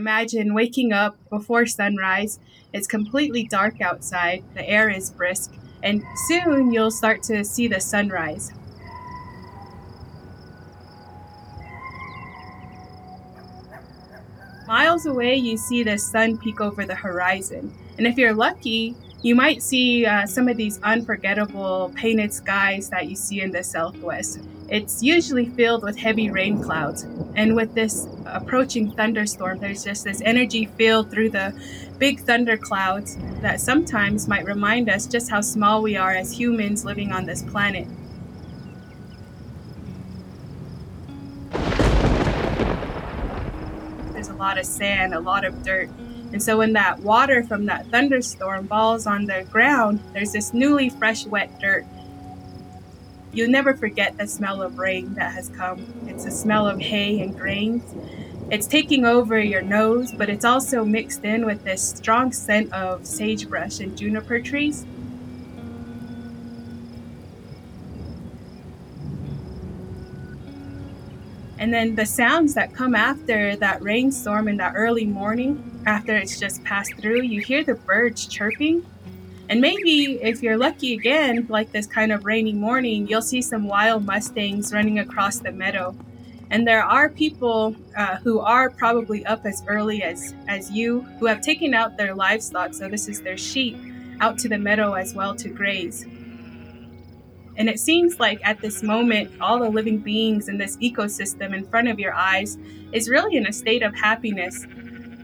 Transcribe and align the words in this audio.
Imagine 0.00 0.54
waking 0.54 0.94
up 0.94 1.18
before 1.28 1.66
sunrise. 1.66 2.40
It's 2.72 2.86
completely 2.86 3.44
dark 3.44 3.82
outside, 3.82 4.42
the 4.54 4.66
air 4.66 4.88
is 4.88 5.10
brisk, 5.10 5.52
and 5.82 6.02
soon 6.26 6.72
you'll 6.72 6.90
start 6.90 7.22
to 7.24 7.44
see 7.44 7.68
the 7.68 7.80
sunrise. 7.80 8.50
Miles 14.66 15.04
away, 15.04 15.36
you 15.36 15.58
see 15.58 15.82
the 15.82 15.98
sun 15.98 16.38
peek 16.38 16.62
over 16.62 16.86
the 16.86 16.94
horizon. 16.94 17.70
And 17.98 18.06
if 18.06 18.16
you're 18.16 18.32
lucky, 18.32 18.96
you 19.22 19.34
might 19.34 19.62
see 19.62 20.06
uh, 20.06 20.26
some 20.26 20.48
of 20.48 20.56
these 20.56 20.80
unforgettable 20.82 21.92
painted 21.94 22.32
skies 22.32 22.88
that 22.88 23.08
you 23.08 23.16
see 23.16 23.42
in 23.42 23.50
the 23.50 23.62
southwest. 23.62 24.40
It's 24.70 25.02
usually 25.02 25.46
filled 25.46 25.82
with 25.82 25.98
heavy 25.98 26.30
rain 26.30 26.62
clouds. 26.62 27.02
And 27.34 27.54
with 27.54 27.74
this 27.74 28.06
approaching 28.24 28.92
thunderstorm, 28.92 29.58
there's 29.58 29.84
just 29.84 30.04
this 30.04 30.22
energy 30.24 30.66
filled 30.66 31.10
through 31.10 31.30
the 31.30 31.52
big 31.98 32.20
thunder 32.20 32.56
clouds 32.56 33.18
that 33.42 33.60
sometimes 33.60 34.26
might 34.26 34.46
remind 34.46 34.88
us 34.88 35.06
just 35.06 35.30
how 35.30 35.42
small 35.42 35.82
we 35.82 35.96
are 35.96 36.12
as 36.12 36.32
humans 36.32 36.84
living 36.84 37.12
on 37.12 37.26
this 37.26 37.42
planet. 37.42 37.86
There's 44.12 44.28
a 44.28 44.34
lot 44.34 44.56
of 44.56 44.64
sand, 44.64 45.12
a 45.12 45.20
lot 45.20 45.44
of 45.44 45.62
dirt, 45.62 45.90
and 46.32 46.42
so 46.42 46.58
when 46.58 46.72
that 46.74 47.00
water 47.00 47.42
from 47.42 47.66
that 47.66 47.86
thunderstorm 47.86 48.68
falls 48.68 49.06
on 49.06 49.26
the 49.26 49.44
ground, 49.50 50.00
there's 50.12 50.32
this 50.32 50.54
newly 50.54 50.88
fresh, 50.88 51.26
wet 51.26 51.58
dirt. 51.60 51.84
You'll 53.32 53.50
never 53.50 53.74
forget 53.74 54.16
the 54.16 54.26
smell 54.26 54.62
of 54.62 54.78
rain 54.78 55.14
that 55.14 55.32
has 55.32 55.48
come. 55.48 55.84
It's 56.06 56.26
a 56.26 56.30
smell 56.30 56.68
of 56.68 56.80
hay 56.80 57.20
and 57.20 57.36
grains. 57.36 57.82
It's 58.50 58.66
taking 58.66 59.04
over 59.04 59.38
your 59.38 59.62
nose, 59.62 60.12
but 60.12 60.28
it's 60.28 60.44
also 60.44 60.84
mixed 60.84 61.24
in 61.24 61.46
with 61.46 61.62
this 61.62 61.88
strong 61.88 62.32
scent 62.32 62.72
of 62.72 63.06
sagebrush 63.06 63.78
and 63.78 63.96
juniper 63.96 64.40
trees. 64.40 64.84
And 71.58 71.74
then 71.74 71.94
the 71.94 72.06
sounds 72.06 72.54
that 72.54 72.74
come 72.74 72.94
after 72.94 73.54
that 73.56 73.82
rainstorm 73.82 74.48
in 74.48 74.56
that 74.56 74.72
early 74.74 75.04
morning, 75.04 75.69
after 75.86 76.16
it's 76.16 76.38
just 76.38 76.62
passed 76.64 76.94
through, 76.96 77.22
you 77.22 77.40
hear 77.40 77.64
the 77.64 77.74
birds 77.74 78.26
chirping. 78.26 78.84
And 79.48 79.60
maybe 79.60 80.20
if 80.22 80.42
you're 80.42 80.56
lucky 80.56 80.94
again, 80.94 81.46
like 81.48 81.72
this 81.72 81.86
kind 81.86 82.12
of 82.12 82.24
rainy 82.24 82.52
morning, 82.52 83.08
you'll 83.08 83.22
see 83.22 83.42
some 83.42 83.66
wild 83.66 84.04
mustangs 84.04 84.72
running 84.72 84.98
across 84.98 85.38
the 85.38 85.50
meadow. 85.50 85.96
And 86.50 86.66
there 86.66 86.84
are 86.84 87.08
people 87.08 87.76
uh, 87.96 88.16
who 88.16 88.40
are 88.40 88.70
probably 88.70 89.24
up 89.26 89.46
as 89.46 89.62
early 89.66 90.02
as, 90.02 90.34
as 90.48 90.70
you 90.70 91.02
who 91.18 91.26
have 91.26 91.40
taken 91.40 91.74
out 91.74 91.96
their 91.96 92.14
livestock, 92.14 92.74
so 92.74 92.88
this 92.88 93.08
is 93.08 93.22
their 93.22 93.36
sheep, 93.36 93.76
out 94.20 94.38
to 94.38 94.48
the 94.48 94.58
meadow 94.58 94.94
as 94.94 95.14
well 95.14 95.34
to 95.36 95.48
graze. 95.48 96.04
And 97.56 97.68
it 97.68 97.78
seems 97.78 98.18
like 98.18 98.40
at 98.42 98.60
this 98.60 98.82
moment, 98.82 99.30
all 99.40 99.58
the 99.58 99.68
living 99.68 99.98
beings 99.98 100.48
in 100.48 100.58
this 100.58 100.76
ecosystem 100.78 101.54
in 101.54 101.66
front 101.66 101.88
of 101.88 101.98
your 101.98 102.14
eyes 102.14 102.58
is 102.92 103.08
really 103.08 103.36
in 103.36 103.46
a 103.46 103.52
state 103.52 103.82
of 103.82 103.94
happiness. 103.94 104.66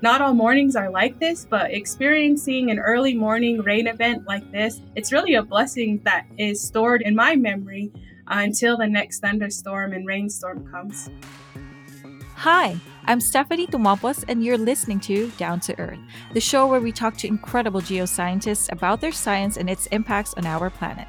Not 0.02 0.20
all 0.20 0.34
mornings 0.34 0.76
are 0.76 0.90
like 0.90 1.18
this, 1.18 1.46
but 1.48 1.70
experiencing 1.70 2.70
an 2.70 2.78
early 2.78 3.14
morning 3.14 3.62
rain 3.62 3.86
event 3.86 4.26
like 4.26 4.50
this, 4.52 4.82
it's 4.94 5.10
really 5.10 5.34
a 5.34 5.42
blessing 5.42 6.00
that 6.04 6.26
is 6.36 6.62
stored 6.62 7.00
in 7.00 7.14
my 7.14 7.34
memory 7.34 7.90
uh, 8.28 8.40
until 8.40 8.76
the 8.76 8.86
next 8.86 9.20
thunderstorm 9.20 9.94
and 9.94 10.06
rainstorm 10.06 10.70
comes. 10.70 11.08
Hi, 12.34 12.76
I'm 13.06 13.20
Stephanie 13.20 13.66
Tumampos, 13.66 14.22
and 14.28 14.44
you're 14.44 14.58
listening 14.58 15.00
to 15.00 15.30
Down 15.38 15.60
to 15.60 15.78
Earth, 15.78 15.98
the 16.34 16.40
show 16.40 16.66
where 16.66 16.80
we 16.80 16.92
talk 16.92 17.16
to 17.18 17.26
incredible 17.26 17.80
geoscientists 17.80 18.70
about 18.70 19.00
their 19.00 19.12
science 19.12 19.56
and 19.56 19.70
its 19.70 19.86
impacts 19.86 20.34
on 20.34 20.44
our 20.44 20.68
planet. 20.68 21.08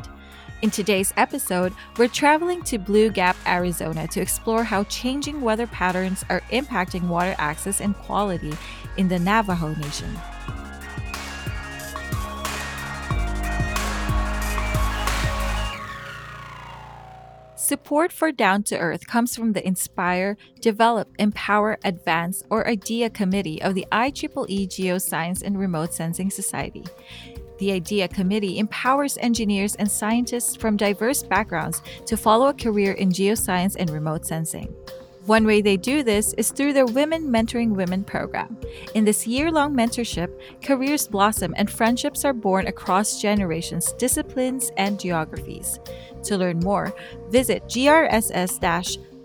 In 0.64 0.72
today's 0.72 1.14
episode, 1.18 1.72
we're 1.98 2.08
traveling 2.08 2.64
to 2.64 2.80
Blue 2.80 3.12
Gap, 3.12 3.38
Arizona 3.46 4.08
to 4.08 4.20
explore 4.20 4.64
how 4.64 4.86
changing 4.86 5.42
weather 5.42 5.68
patterns 5.68 6.26
are 6.32 6.42
impacting 6.52 7.08
water 7.08 7.36
access 7.38 7.80
and 7.80 7.96
quality 7.96 8.54
in 8.98 9.08
the 9.08 9.20
Navajo 9.20 9.76
Nation. 9.76 10.18
Support 17.56 18.12
for 18.12 18.32
Down 18.32 18.64
to 18.64 18.80
Earth 18.80 19.06
comes 19.06 19.36
from 19.36 19.54
the 19.54 19.66
Inspire, 19.68 20.38
Develop, 20.60 21.10
Empower, 21.20 21.78
Advance, 21.84 22.42
or 22.50 22.68
IDEA 22.68 23.12
Committee 23.12 23.62
of 23.62 23.76
the 23.76 23.86
IEEE 23.92 24.70
Geoscience 24.70 25.44
and 25.44 25.60
Remote 25.60 25.94
Sensing 25.94 26.32
Society. 26.32 26.86
The 27.60 27.72
IDEA 27.74 28.08
Committee 28.08 28.60
empowers 28.60 29.18
engineers 29.18 29.76
and 29.76 29.90
scientists 29.90 30.56
from 30.56 30.78
diverse 30.78 31.24
backgrounds 31.24 31.82
to 32.06 32.18
follow 32.18 32.48
a 32.48 32.54
career 32.54 32.94
in 32.94 33.10
geoscience 33.10 33.76
and 33.78 33.90
remote 33.90 34.26
sensing. 34.26 34.74
One 35.26 35.46
way 35.46 35.62
they 35.62 35.76
do 35.76 36.04
this 36.04 36.34
is 36.34 36.52
through 36.52 36.72
their 36.72 36.86
Women 36.86 37.30
Mentoring 37.30 37.72
Women 37.72 38.06
program. 38.06 38.58
In 38.94 39.04
this 39.04 39.28
year 39.28 39.52
long 39.52 39.76
mentorship, 39.76 40.30
careers 40.64 41.06
blossom 41.06 41.54
and 41.58 41.70
friendships 41.70 42.24
are 42.24 42.32
born 42.32 42.68
across 42.68 43.22
generations, 43.22 43.92
disciplines, 43.94 44.72
and 44.78 44.98
geographies. 44.98 45.80
To 46.24 46.38
learn 46.38 46.60
more, 46.60 46.96
visit 47.30 47.66
grss 47.66 48.32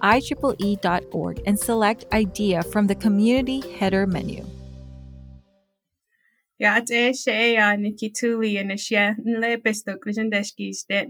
IEEE.org 0.02 1.42
and 1.46 1.56
select 1.56 2.06
IDEA 2.12 2.64
from 2.64 2.88
the 2.88 2.96
Community 2.96 3.60
header 3.78 4.04
menu. 4.04 4.44
Ja, 6.62 6.76
at 6.76 6.92
e 6.92 7.12
she 7.12 7.56
Nikki 7.76 8.08
Tulley 8.08 8.56
and 8.56 8.78
she 8.78 8.94
nle 8.94 9.56
besto 9.56 9.96
grishendeski 9.98 10.72
stet. 10.72 11.08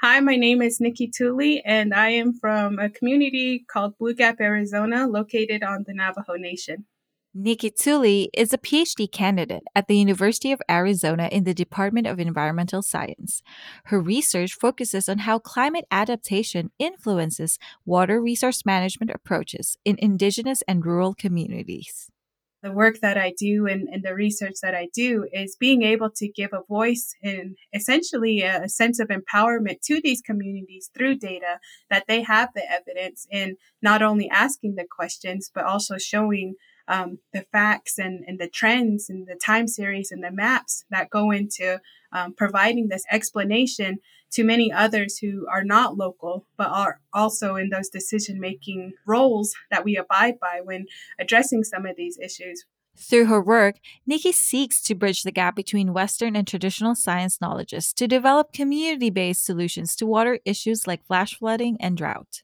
Hi, 0.00 0.20
my 0.20 0.36
name 0.36 0.62
is 0.62 0.80
Nikki 0.80 1.10
Tulley, 1.10 1.60
and 1.66 1.92
I 1.92 2.08
am 2.12 2.32
from 2.32 2.78
a 2.78 2.88
community 2.88 3.66
called 3.70 3.98
Blue 3.98 4.14
Gap, 4.14 4.40
Arizona, 4.40 5.06
located 5.06 5.62
on 5.62 5.84
the 5.86 5.92
Navajo 5.92 6.36
Nation. 6.36 6.86
Nikki 7.34 7.70
Tulley 7.70 8.28
is 8.32 8.54
a 8.54 8.56
PhD 8.56 9.12
candidate 9.12 9.64
at 9.76 9.86
the 9.86 9.98
University 9.98 10.50
of 10.50 10.62
Arizona 10.70 11.28
in 11.30 11.44
the 11.44 11.52
Department 11.52 12.06
of 12.06 12.18
Environmental 12.18 12.80
Science. 12.80 13.42
Her 13.84 14.00
research 14.00 14.54
focuses 14.54 15.10
on 15.10 15.18
how 15.18 15.40
climate 15.40 15.84
adaptation 15.90 16.70
influences 16.78 17.58
water 17.84 18.18
resource 18.18 18.64
management 18.64 19.10
approaches 19.14 19.76
in 19.84 19.96
indigenous 19.98 20.62
and 20.66 20.86
rural 20.86 21.12
communities 21.12 22.10
the 22.62 22.72
work 22.72 22.98
that 23.00 23.16
I 23.16 23.32
do 23.38 23.66
and, 23.66 23.88
and, 23.88 24.02
the 24.02 24.14
research 24.14 24.54
that 24.62 24.74
I 24.74 24.88
do 24.92 25.26
is 25.32 25.56
being 25.56 25.82
able 25.82 26.10
to 26.16 26.28
give 26.28 26.50
a 26.52 26.62
voice 26.68 27.14
and 27.22 27.56
essentially 27.72 28.42
a, 28.42 28.64
a, 28.64 28.68
sense 28.68 28.98
of 28.98 29.08
empowerment 29.08 29.80
to 29.82 30.00
these 30.02 30.20
communities 30.20 30.90
through 30.96 31.16
data 31.18 31.58
that 31.90 32.04
they 32.08 32.22
have 32.22 32.50
the 32.54 32.62
evidence 32.70 33.26
in 33.30 33.56
not 33.80 34.02
only 34.02 34.28
asking 34.28 34.74
the 34.74 34.86
questions, 34.90 35.50
but 35.54 35.64
also 35.64 35.98
showing 35.98 36.54
um, 36.88 37.18
the 37.32 37.44
facts 37.52 37.98
and, 37.98 38.24
and 38.26 38.38
the 38.38 38.48
trends 38.48 39.08
and 39.10 39.26
the 39.26 39.38
time 39.44 39.68
series 39.68 40.10
and 40.10 40.24
the 40.24 40.32
maps 40.32 40.84
that 40.90 41.10
go 41.10 41.30
into 41.30 41.80
um, 42.12 42.32
providing 42.34 42.88
this 42.88 43.04
explanation 43.10 43.98
to 44.32 44.44
many 44.44 44.72
others 44.72 45.18
who 45.18 45.46
are 45.50 45.64
not 45.64 45.96
local, 45.96 46.46
but 46.56 46.68
are 46.68 47.00
also 47.12 47.56
in 47.56 47.70
those 47.70 47.88
decision 47.88 48.40
making 48.40 48.92
roles 49.06 49.54
that 49.70 49.84
we 49.84 49.96
abide 49.96 50.38
by 50.40 50.60
when 50.62 50.86
addressing 51.18 51.64
some 51.64 51.86
of 51.86 51.96
these 51.96 52.18
issues. 52.18 52.64
Through 52.96 53.26
her 53.26 53.40
work, 53.40 53.76
Nikki 54.06 54.32
seeks 54.32 54.82
to 54.82 54.94
bridge 54.94 55.22
the 55.22 55.30
gap 55.30 55.54
between 55.54 55.92
Western 55.92 56.34
and 56.34 56.46
traditional 56.46 56.96
science 56.96 57.40
knowledges 57.40 57.92
to 57.92 58.08
develop 58.08 58.52
community 58.52 59.08
based 59.08 59.44
solutions 59.44 59.94
to 59.96 60.06
water 60.06 60.40
issues 60.44 60.86
like 60.86 61.06
flash 61.06 61.38
flooding 61.38 61.76
and 61.80 61.96
drought. 61.96 62.42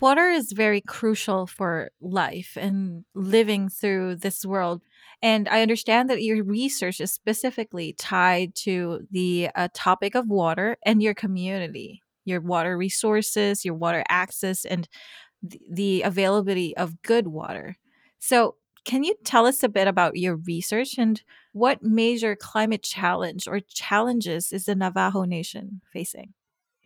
Water 0.00 0.28
is 0.28 0.52
very 0.52 0.82
crucial 0.82 1.46
for 1.46 1.90
life 2.02 2.56
and 2.60 3.04
living 3.14 3.70
through 3.70 4.16
this 4.16 4.44
world. 4.44 4.82
And 5.22 5.48
I 5.48 5.62
understand 5.62 6.10
that 6.10 6.22
your 6.22 6.44
research 6.44 7.00
is 7.00 7.12
specifically 7.12 7.94
tied 7.94 8.54
to 8.56 9.06
the 9.10 9.48
uh, 9.54 9.68
topic 9.72 10.14
of 10.14 10.28
water 10.28 10.76
and 10.84 11.02
your 11.02 11.14
community, 11.14 12.02
your 12.26 12.42
water 12.42 12.76
resources, 12.76 13.64
your 13.64 13.74
water 13.74 14.04
access, 14.08 14.66
and 14.66 14.86
th- 15.48 15.62
the 15.70 16.02
availability 16.02 16.76
of 16.76 17.02
good 17.02 17.28
water. 17.28 17.76
So, 18.18 18.56
can 18.84 19.02
you 19.04 19.16
tell 19.24 19.46
us 19.46 19.62
a 19.62 19.68
bit 19.68 19.88
about 19.88 20.16
your 20.16 20.36
research 20.36 20.96
and 20.98 21.22
what 21.52 21.82
major 21.82 22.36
climate 22.36 22.82
challenge 22.82 23.48
or 23.48 23.60
challenges 23.60 24.52
is 24.52 24.66
the 24.66 24.76
Navajo 24.76 25.24
Nation 25.24 25.80
facing? 25.92 26.34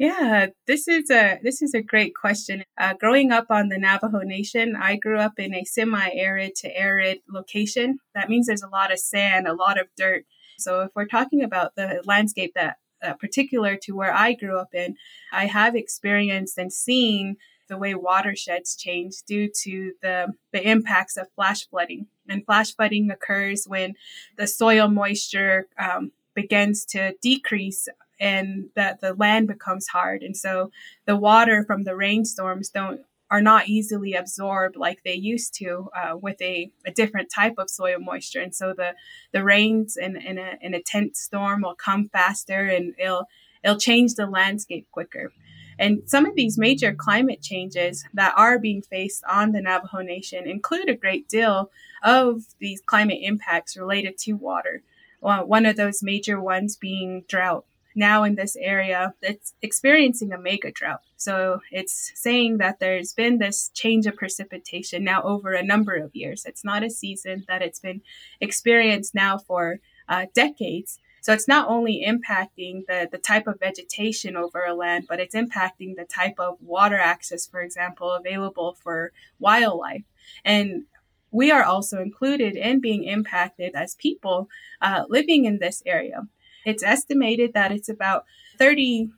Yeah, 0.00 0.46
this 0.66 0.88
is 0.88 1.10
a 1.10 1.38
this 1.42 1.60
is 1.60 1.74
a 1.74 1.82
great 1.82 2.14
question. 2.14 2.64
Uh, 2.78 2.94
growing 2.98 3.32
up 3.32 3.48
on 3.50 3.68
the 3.68 3.76
Navajo 3.76 4.20
Nation, 4.20 4.74
I 4.74 4.96
grew 4.96 5.18
up 5.18 5.38
in 5.38 5.54
a 5.54 5.66
semi-arid 5.66 6.54
to 6.56 6.74
arid 6.74 7.18
location. 7.28 7.98
That 8.14 8.30
means 8.30 8.46
there's 8.46 8.62
a 8.62 8.68
lot 8.68 8.90
of 8.90 8.98
sand, 8.98 9.46
a 9.46 9.52
lot 9.52 9.78
of 9.78 9.88
dirt. 9.98 10.24
So 10.56 10.80
if 10.80 10.90
we're 10.96 11.04
talking 11.04 11.42
about 11.44 11.74
the 11.76 12.00
landscape 12.06 12.52
that 12.54 12.78
uh, 13.02 13.12
particular 13.12 13.76
to 13.82 13.92
where 13.92 14.14
I 14.14 14.32
grew 14.32 14.56
up 14.56 14.72
in, 14.72 14.96
I 15.34 15.44
have 15.44 15.76
experienced 15.76 16.56
and 16.56 16.72
seen 16.72 17.36
the 17.68 17.76
way 17.76 17.94
watersheds 17.94 18.76
change 18.76 19.16
due 19.26 19.50
to 19.64 19.92
the, 20.00 20.32
the 20.54 20.66
impacts 20.66 21.18
of 21.18 21.26
flash 21.36 21.68
flooding. 21.68 22.06
And 22.26 22.46
flash 22.46 22.74
flooding 22.74 23.10
occurs 23.10 23.66
when 23.66 23.96
the 24.38 24.46
soil 24.46 24.88
moisture 24.88 25.68
um, 25.78 26.12
begins 26.34 26.86
to 26.86 27.12
decrease 27.20 27.86
and 28.20 28.68
that 28.76 29.00
the 29.00 29.14
land 29.14 29.48
becomes 29.48 29.88
hard. 29.88 30.22
And 30.22 30.36
so 30.36 30.70
the 31.06 31.16
water 31.16 31.64
from 31.64 31.84
the 31.84 31.96
rainstorms 31.96 32.68
don't 32.68 33.00
are 33.30 33.40
not 33.40 33.68
easily 33.68 34.14
absorbed 34.14 34.76
like 34.76 35.02
they 35.04 35.14
used 35.14 35.54
to 35.54 35.88
uh, 35.96 36.16
with 36.16 36.40
a, 36.42 36.70
a 36.84 36.90
different 36.90 37.30
type 37.32 37.54
of 37.58 37.70
soil 37.70 37.98
moisture. 38.00 38.40
And 38.40 38.54
so 38.54 38.74
the, 38.76 38.94
the 39.32 39.44
rains 39.44 39.96
in, 39.96 40.16
in, 40.16 40.36
a, 40.36 40.54
in 40.60 40.74
a 40.74 40.82
tent 40.82 41.16
storm 41.16 41.62
will 41.62 41.76
come 41.76 42.08
faster 42.12 42.66
and 42.66 42.92
it'll, 42.98 43.26
it'll 43.62 43.78
change 43.78 44.14
the 44.14 44.26
landscape 44.26 44.88
quicker. 44.90 45.32
And 45.78 46.02
some 46.06 46.26
of 46.26 46.34
these 46.34 46.58
major 46.58 46.92
climate 46.92 47.40
changes 47.40 48.04
that 48.12 48.34
are 48.36 48.58
being 48.58 48.82
faced 48.82 49.22
on 49.30 49.52
the 49.52 49.62
Navajo 49.62 50.00
Nation 50.00 50.46
include 50.46 50.90
a 50.90 50.96
great 50.96 51.28
deal 51.28 51.70
of 52.02 52.42
these 52.58 52.82
climate 52.84 53.20
impacts 53.22 53.76
related 53.76 54.18
to 54.18 54.32
water. 54.32 54.82
One 55.20 55.66
of 55.66 55.76
those 55.76 56.02
major 56.02 56.40
ones 56.40 56.76
being 56.76 57.24
drought 57.28 57.64
now 57.94 58.24
in 58.24 58.34
this 58.34 58.56
area 58.56 59.14
that's 59.22 59.54
experiencing 59.62 60.32
a 60.32 60.38
mega 60.38 60.70
drought. 60.70 61.00
So 61.16 61.60
it's 61.70 62.12
saying 62.14 62.58
that 62.58 62.80
there's 62.80 63.12
been 63.12 63.38
this 63.38 63.70
change 63.74 64.06
of 64.06 64.16
precipitation 64.16 65.04
now 65.04 65.22
over 65.22 65.52
a 65.52 65.62
number 65.62 65.94
of 65.94 66.14
years. 66.14 66.44
It's 66.46 66.64
not 66.64 66.82
a 66.82 66.90
season 66.90 67.44
that 67.48 67.62
it's 67.62 67.80
been 67.80 68.02
experienced 68.40 69.14
now 69.14 69.38
for 69.38 69.80
uh, 70.08 70.26
decades. 70.34 70.98
So 71.22 71.32
it's 71.34 71.48
not 71.48 71.68
only 71.68 72.04
impacting 72.06 72.86
the, 72.86 73.08
the 73.10 73.18
type 73.18 73.46
of 73.46 73.60
vegetation 73.60 74.36
over 74.36 74.64
a 74.64 74.74
land, 74.74 75.04
but 75.08 75.20
it's 75.20 75.34
impacting 75.34 75.96
the 75.96 76.06
type 76.08 76.36
of 76.38 76.56
water 76.62 76.98
access, 76.98 77.46
for 77.46 77.60
example, 77.60 78.10
available 78.12 78.78
for 78.82 79.12
wildlife. 79.38 80.04
And 80.44 80.84
we 81.30 81.50
are 81.50 81.62
also 81.62 82.00
included 82.00 82.56
in 82.56 82.80
being 82.80 83.04
impacted 83.04 83.74
as 83.74 83.94
people 83.94 84.48
uh, 84.80 85.04
living 85.08 85.44
in 85.44 85.58
this 85.58 85.82
area. 85.84 86.26
It's 86.64 86.82
estimated 86.82 87.52
that 87.54 87.72
it's 87.72 87.88
about 87.88 88.24
30% 88.58 89.10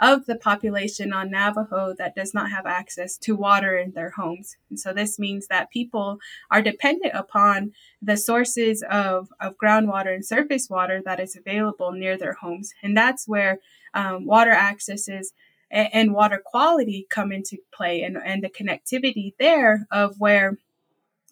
of 0.00 0.26
the 0.26 0.36
population 0.36 1.12
on 1.12 1.30
Navajo 1.30 1.92
that 1.98 2.14
does 2.14 2.32
not 2.32 2.50
have 2.50 2.66
access 2.66 3.16
to 3.18 3.34
water 3.34 3.76
in 3.76 3.92
their 3.92 4.10
homes. 4.10 4.56
And 4.70 4.78
so 4.78 4.92
this 4.92 5.18
means 5.18 5.48
that 5.48 5.70
people 5.70 6.18
are 6.50 6.62
dependent 6.62 7.14
upon 7.14 7.72
the 8.00 8.16
sources 8.16 8.84
of, 8.88 9.28
of 9.40 9.56
groundwater 9.56 10.14
and 10.14 10.24
surface 10.24 10.70
water 10.70 11.02
that 11.04 11.18
is 11.18 11.36
available 11.36 11.92
near 11.92 12.16
their 12.16 12.34
homes. 12.34 12.72
And 12.82 12.96
that's 12.96 13.26
where 13.26 13.58
um, 13.92 14.24
water 14.24 14.52
access 14.52 15.08
is 15.08 15.32
and 15.70 16.14
water 16.14 16.40
quality 16.42 17.06
come 17.10 17.30
into 17.30 17.58
play 17.72 18.02
and, 18.02 18.16
and 18.16 18.42
the 18.42 18.48
connectivity 18.48 19.34
there 19.38 19.86
of 19.90 20.18
where 20.18 20.56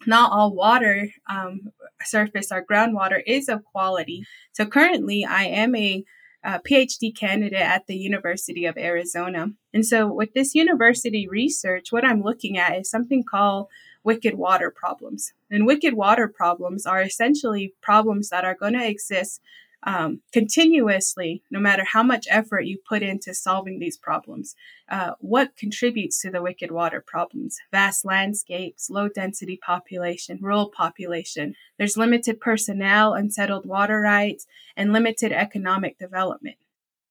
not 0.05 0.31
all 0.31 0.53
water 0.53 1.09
um, 1.27 1.71
surface 2.03 2.51
our 2.51 2.63
groundwater 2.63 3.21
is 3.25 3.49
of 3.49 3.63
quality. 3.63 4.23
So 4.51 4.65
currently, 4.65 5.25
I 5.25 5.43
am 5.43 5.75
a, 5.75 6.03
uh, 6.43 6.59
a 6.63 6.67
PhD 6.67 7.15
candidate 7.17 7.59
at 7.59 7.87
the 7.87 7.97
University 7.97 8.65
of 8.65 8.77
Arizona. 8.77 9.47
And 9.73 9.85
so, 9.85 10.11
with 10.11 10.33
this 10.33 10.55
university 10.55 11.27
research, 11.27 11.91
what 11.91 12.05
I'm 12.05 12.21
looking 12.21 12.57
at 12.57 12.77
is 12.77 12.89
something 12.89 13.23
called 13.23 13.67
wicked 14.03 14.35
water 14.35 14.71
problems. 14.71 15.33
And 15.51 15.65
wicked 15.65 15.93
water 15.93 16.27
problems 16.27 16.85
are 16.85 17.01
essentially 17.01 17.73
problems 17.81 18.29
that 18.29 18.45
are 18.45 18.55
going 18.55 18.73
to 18.73 18.87
exist 18.87 19.41
um, 19.83 20.21
continuously, 20.33 21.43
no 21.51 21.59
matter 21.59 21.83
how 21.83 22.03
much 22.03 22.27
effort 22.29 22.61
you 22.61 22.77
put 22.87 23.03
into 23.03 23.33
solving 23.33 23.79
these 23.79 23.97
problems. 23.97 24.55
Uh, 24.89 25.11
what 25.19 25.55
contributes 25.55 26.19
to 26.21 26.31
the 26.31 26.41
wicked 26.41 26.71
water 26.71 27.03
problems? 27.05 27.57
Vast 27.71 28.03
landscapes, 28.03 28.89
low 28.89 29.07
density 29.07 29.57
population, 29.63 30.39
rural 30.41 30.69
population. 30.69 31.53
There's 31.77 31.97
limited 31.97 32.39
personnel, 32.39 33.13
unsettled 33.13 33.65
water 33.65 34.01
rights, 34.01 34.47
and 34.75 34.91
limited 34.93 35.31
economic 35.31 35.99
development. 35.99 36.57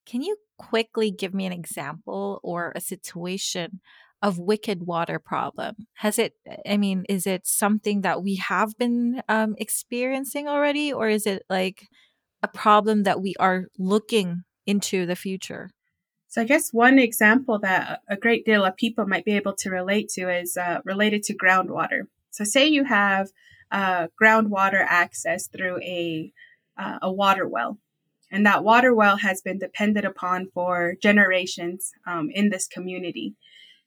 Can 0.04 0.22
you 0.22 0.36
quickly 0.58 1.10
give 1.10 1.34
me 1.34 1.46
an 1.46 1.52
example 1.52 2.40
or 2.42 2.72
a 2.74 2.80
situation 2.80 3.80
of 4.22 4.38
wicked 4.38 4.86
water 4.86 5.18
problem 5.18 5.76
has 5.96 6.18
it 6.18 6.32
i 6.66 6.78
mean 6.78 7.04
is 7.06 7.26
it 7.26 7.46
something 7.46 8.00
that 8.00 8.22
we 8.22 8.36
have 8.36 8.76
been 8.78 9.22
um, 9.28 9.54
experiencing 9.58 10.48
already 10.48 10.90
or 10.90 11.06
is 11.08 11.26
it 11.26 11.42
like 11.50 11.86
a 12.46 12.58
problem 12.58 13.02
that 13.02 13.20
we 13.20 13.34
are 13.38 13.66
looking 13.78 14.44
into 14.66 15.06
the 15.06 15.16
future? 15.16 15.70
So, 16.28 16.42
I 16.42 16.44
guess 16.44 16.72
one 16.72 16.98
example 16.98 17.58
that 17.60 18.02
a 18.08 18.16
great 18.16 18.44
deal 18.44 18.64
of 18.64 18.76
people 18.76 19.06
might 19.06 19.24
be 19.24 19.36
able 19.36 19.54
to 19.62 19.70
relate 19.70 20.08
to 20.10 20.22
is 20.28 20.56
uh, 20.56 20.80
related 20.84 21.22
to 21.24 21.36
groundwater. 21.36 22.00
So, 22.30 22.44
say 22.44 22.66
you 22.66 22.84
have 22.84 23.28
uh, 23.70 24.08
groundwater 24.20 24.84
access 24.86 25.48
through 25.48 25.78
a, 25.80 26.32
uh, 26.76 26.98
a 27.02 27.12
water 27.12 27.46
well, 27.48 27.78
and 28.30 28.44
that 28.44 28.64
water 28.64 28.94
well 28.94 29.16
has 29.18 29.40
been 29.40 29.58
depended 29.58 30.04
upon 30.04 30.48
for 30.52 30.94
generations 31.00 31.92
um, 32.06 32.28
in 32.32 32.50
this 32.50 32.66
community. 32.66 33.34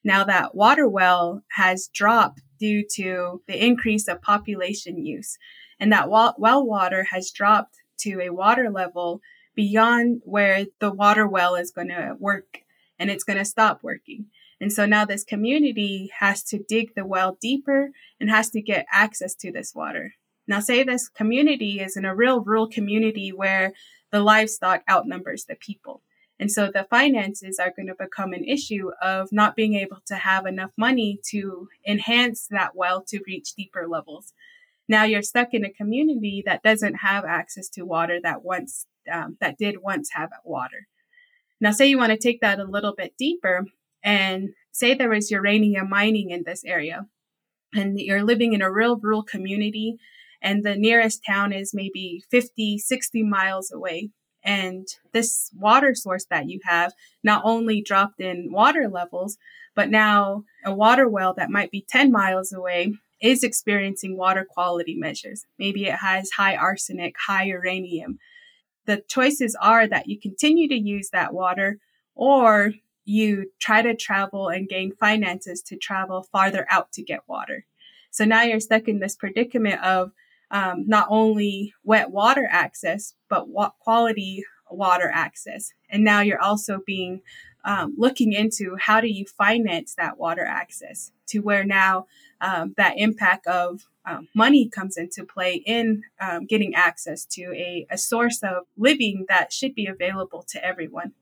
Now, 0.04 0.24
that 0.24 0.56
water 0.56 0.88
well 0.88 1.44
has 1.52 1.90
dropped 1.94 2.42
due 2.60 2.84
to 2.96 3.42
the 3.48 3.64
increase 3.64 4.08
of 4.08 4.22
population 4.22 5.06
use, 5.06 5.38
and 5.80 5.92
that 5.92 6.10
well 6.10 6.66
water 6.66 7.08
has 7.12 7.32
dropped 7.32 7.76
to 8.00 8.22
a 8.22 8.30
water 8.30 8.70
level 8.70 9.22
beyond 9.56 10.22
where 10.24 10.66
the 10.80 10.92
water 10.92 11.28
well 11.28 11.56
is 11.56 11.72
going 11.72 11.90
to 11.90 12.16
work 12.20 12.60
and 12.98 13.10
it's 13.10 13.24
going 13.24 13.40
to 13.40 13.46
stop 13.46 13.80
working. 13.84 14.28
And 14.62 14.72
so 14.72 14.86
now 14.86 15.06
this 15.06 15.24
community 15.24 16.12
has 16.20 16.44
to 16.46 16.60
dig 16.68 16.96
the 16.96 17.06
well 17.06 17.38
deeper 17.42 17.92
and 18.20 18.30
has 18.30 18.50
to 18.52 18.62
get 18.62 18.86
access 18.92 19.34
to 19.36 19.52
this 19.52 19.74
water. 19.74 20.14
Now, 20.48 20.60
say 20.60 20.84
this 20.84 21.08
community 21.08 21.80
is 21.80 21.96
in 21.96 22.06
a 22.06 22.16
real 22.16 22.42
rural 22.42 22.68
community 22.68 23.32
where 23.32 23.74
the 24.12 24.20
livestock 24.20 24.82
outnumbers 24.90 25.46
the 25.46 25.56
people. 25.56 26.02
And 26.40 26.52
so 26.52 26.72
the 26.74 26.88
finances 26.90 27.60
are 27.60 27.74
going 27.76 27.88
to 27.88 27.96
become 27.96 28.34
an 28.34 28.46
issue 28.46 28.92
of 29.02 29.30
not 29.32 29.56
being 29.56 29.76
able 29.76 30.00
to 30.08 30.16
have 30.16 30.46
enough 30.46 30.72
money 30.78 31.20
to 31.32 31.68
enhance 31.86 32.48
that 32.50 32.76
well 32.76 33.04
to 33.10 33.20
reach 33.28 33.54
deeper 33.56 33.88
levels. 33.88 34.34
Now 34.90 35.04
you're 35.04 35.22
stuck 35.22 35.50
in 35.54 35.64
a 35.64 35.72
community 35.72 36.42
that 36.46 36.64
doesn't 36.64 36.96
have 36.96 37.24
access 37.24 37.70
to 37.70 37.84
water 37.84 38.20
that 38.24 38.44
once 38.44 38.88
um, 39.10 39.38
that 39.40 39.58
did 39.58 39.78
once 39.84 40.10
have 40.14 40.32
water. 40.44 40.88
Now, 41.62 41.72
say 41.72 41.88
you 41.88 41.98
want 41.98 42.12
to 42.12 42.18
take 42.18 42.42
that 42.42 42.60
a 42.60 42.64
little 42.64 42.96
bit 42.96 43.14
deeper 43.18 43.66
and 44.04 44.50
say 44.72 44.94
there 44.94 45.14
is 45.14 45.30
uranium 45.30 45.90
mining 45.90 46.32
in 46.32 46.44
this 46.46 46.64
area, 46.66 47.06
and 47.74 48.00
you're 48.00 48.24
living 48.24 48.54
in 48.54 48.62
a 48.62 48.72
real 48.72 48.98
rural 48.98 49.24
community, 49.24 49.98
and 50.42 50.64
the 50.64 50.76
nearest 50.76 51.22
town 51.28 51.54
is 51.54 51.74
maybe 51.74 52.24
50, 52.32 52.80
60 52.80 53.24
miles 53.24 53.72
away. 53.72 54.10
And 54.42 54.88
this 55.12 55.52
water 55.54 55.94
source 55.94 56.26
that 56.30 56.50
you 56.50 56.62
have 56.64 56.94
not 57.24 57.42
only 57.44 57.82
dropped 57.82 58.22
in 58.22 58.52
water 58.52 58.88
levels, 58.88 59.38
but 59.76 59.90
now 59.90 60.46
a 60.66 60.74
water 60.74 61.10
well 61.10 61.34
that 61.36 61.50
might 61.50 61.72
be 61.72 61.86
10 61.90 62.10
miles 62.10 62.54
away 62.54 62.94
is 63.22 63.44
experiencing 63.44 64.18
water 64.18 64.46
quality 64.50 64.96
measures. 64.96 65.46
Maybe 65.58 65.86
it 65.86 65.96
has 65.96 66.32
high 66.32 66.56
arsenic, 66.56 67.16
high 67.28 67.46
uranium. 67.46 68.20
The 68.86 69.04
choices 69.08 69.56
are 69.62 69.88
that 69.88 70.08
you 70.08 70.20
continue 70.20 70.68
to 70.70 70.76
use 70.76 71.10
that 71.10 71.34
water 71.34 71.80
or 72.16 72.74
you 73.06 73.52
try 73.60 73.82
to 73.82 73.96
travel 73.96 74.50
and 74.50 74.70
gain 74.70 74.94
finances 74.96 75.62
to 75.64 75.76
travel 75.76 76.28
farther 76.32 76.66
out 76.70 76.92
to 76.94 77.04
get 77.04 77.28
water. 77.28 77.66
So 78.12 78.26
now 78.26 78.44
you're 78.44 78.60
stuck 78.60 78.88
in 78.88 79.00
this 79.00 79.16
predicament 79.16 79.82
of 79.84 80.12
um, 80.52 80.86
not 80.88 81.08
only 81.10 81.74
wet 81.84 82.12
water 82.12 82.48
access, 82.50 83.14
but 83.30 83.50
wa- 83.50 83.72
quality 83.80 84.44
water 84.70 85.10
access. 85.14 85.72
And 85.90 86.04
now 86.04 86.22
you're 86.22 86.42
also 86.42 86.80
being 86.86 87.22
um, 87.66 87.94
looking 87.98 88.34
into 88.34 88.78
how 88.80 89.02
do 89.02 89.08
you 89.08 89.26
finance 89.26 89.96
that 89.96 90.18
water 90.18 90.46
access 90.46 91.12
to 91.28 91.40
where 91.40 91.64
now 91.64 92.08
um, 92.42 92.74
that 92.78 92.98
impact 92.98 93.48
of 93.48 93.88
um, 94.06 94.28
money 94.34 94.68
comes 94.68 94.98
into 94.98 95.24
play 95.24 95.56
in 95.56 96.04
um, 96.20 96.46
getting 96.46 96.74
access 96.74 97.26
to 97.26 97.44
a, 97.54 97.86
a 97.90 97.98
source 97.98 98.42
of 98.44 98.64
living 98.78 99.26
that 99.28 99.54
should 99.54 99.76
be 99.76 99.86
available 99.86 100.44
to 100.50 100.64
everyone. 100.64 101.14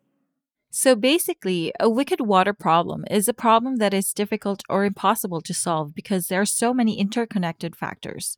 So 0.69 0.95
basically, 0.95 1.73
a 1.79 1.89
wicked 1.89 2.21
water 2.21 2.53
problem 2.53 3.05
is 3.09 3.27
a 3.27 3.33
problem 3.33 3.77
that 3.77 3.93
is 3.93 4.13
difficult 4.13 4.63
or 4.69 4.85
impossible 4.85 5.41
to 5.41 5.53
solve 5.53 5.95
because 5.95 6.27
there 6.27 6.41
are 6.41 6.45
so 6.45 6.73
many 6.73 6.99
interconnected 6.99 7.75
factors. 7.75 8.37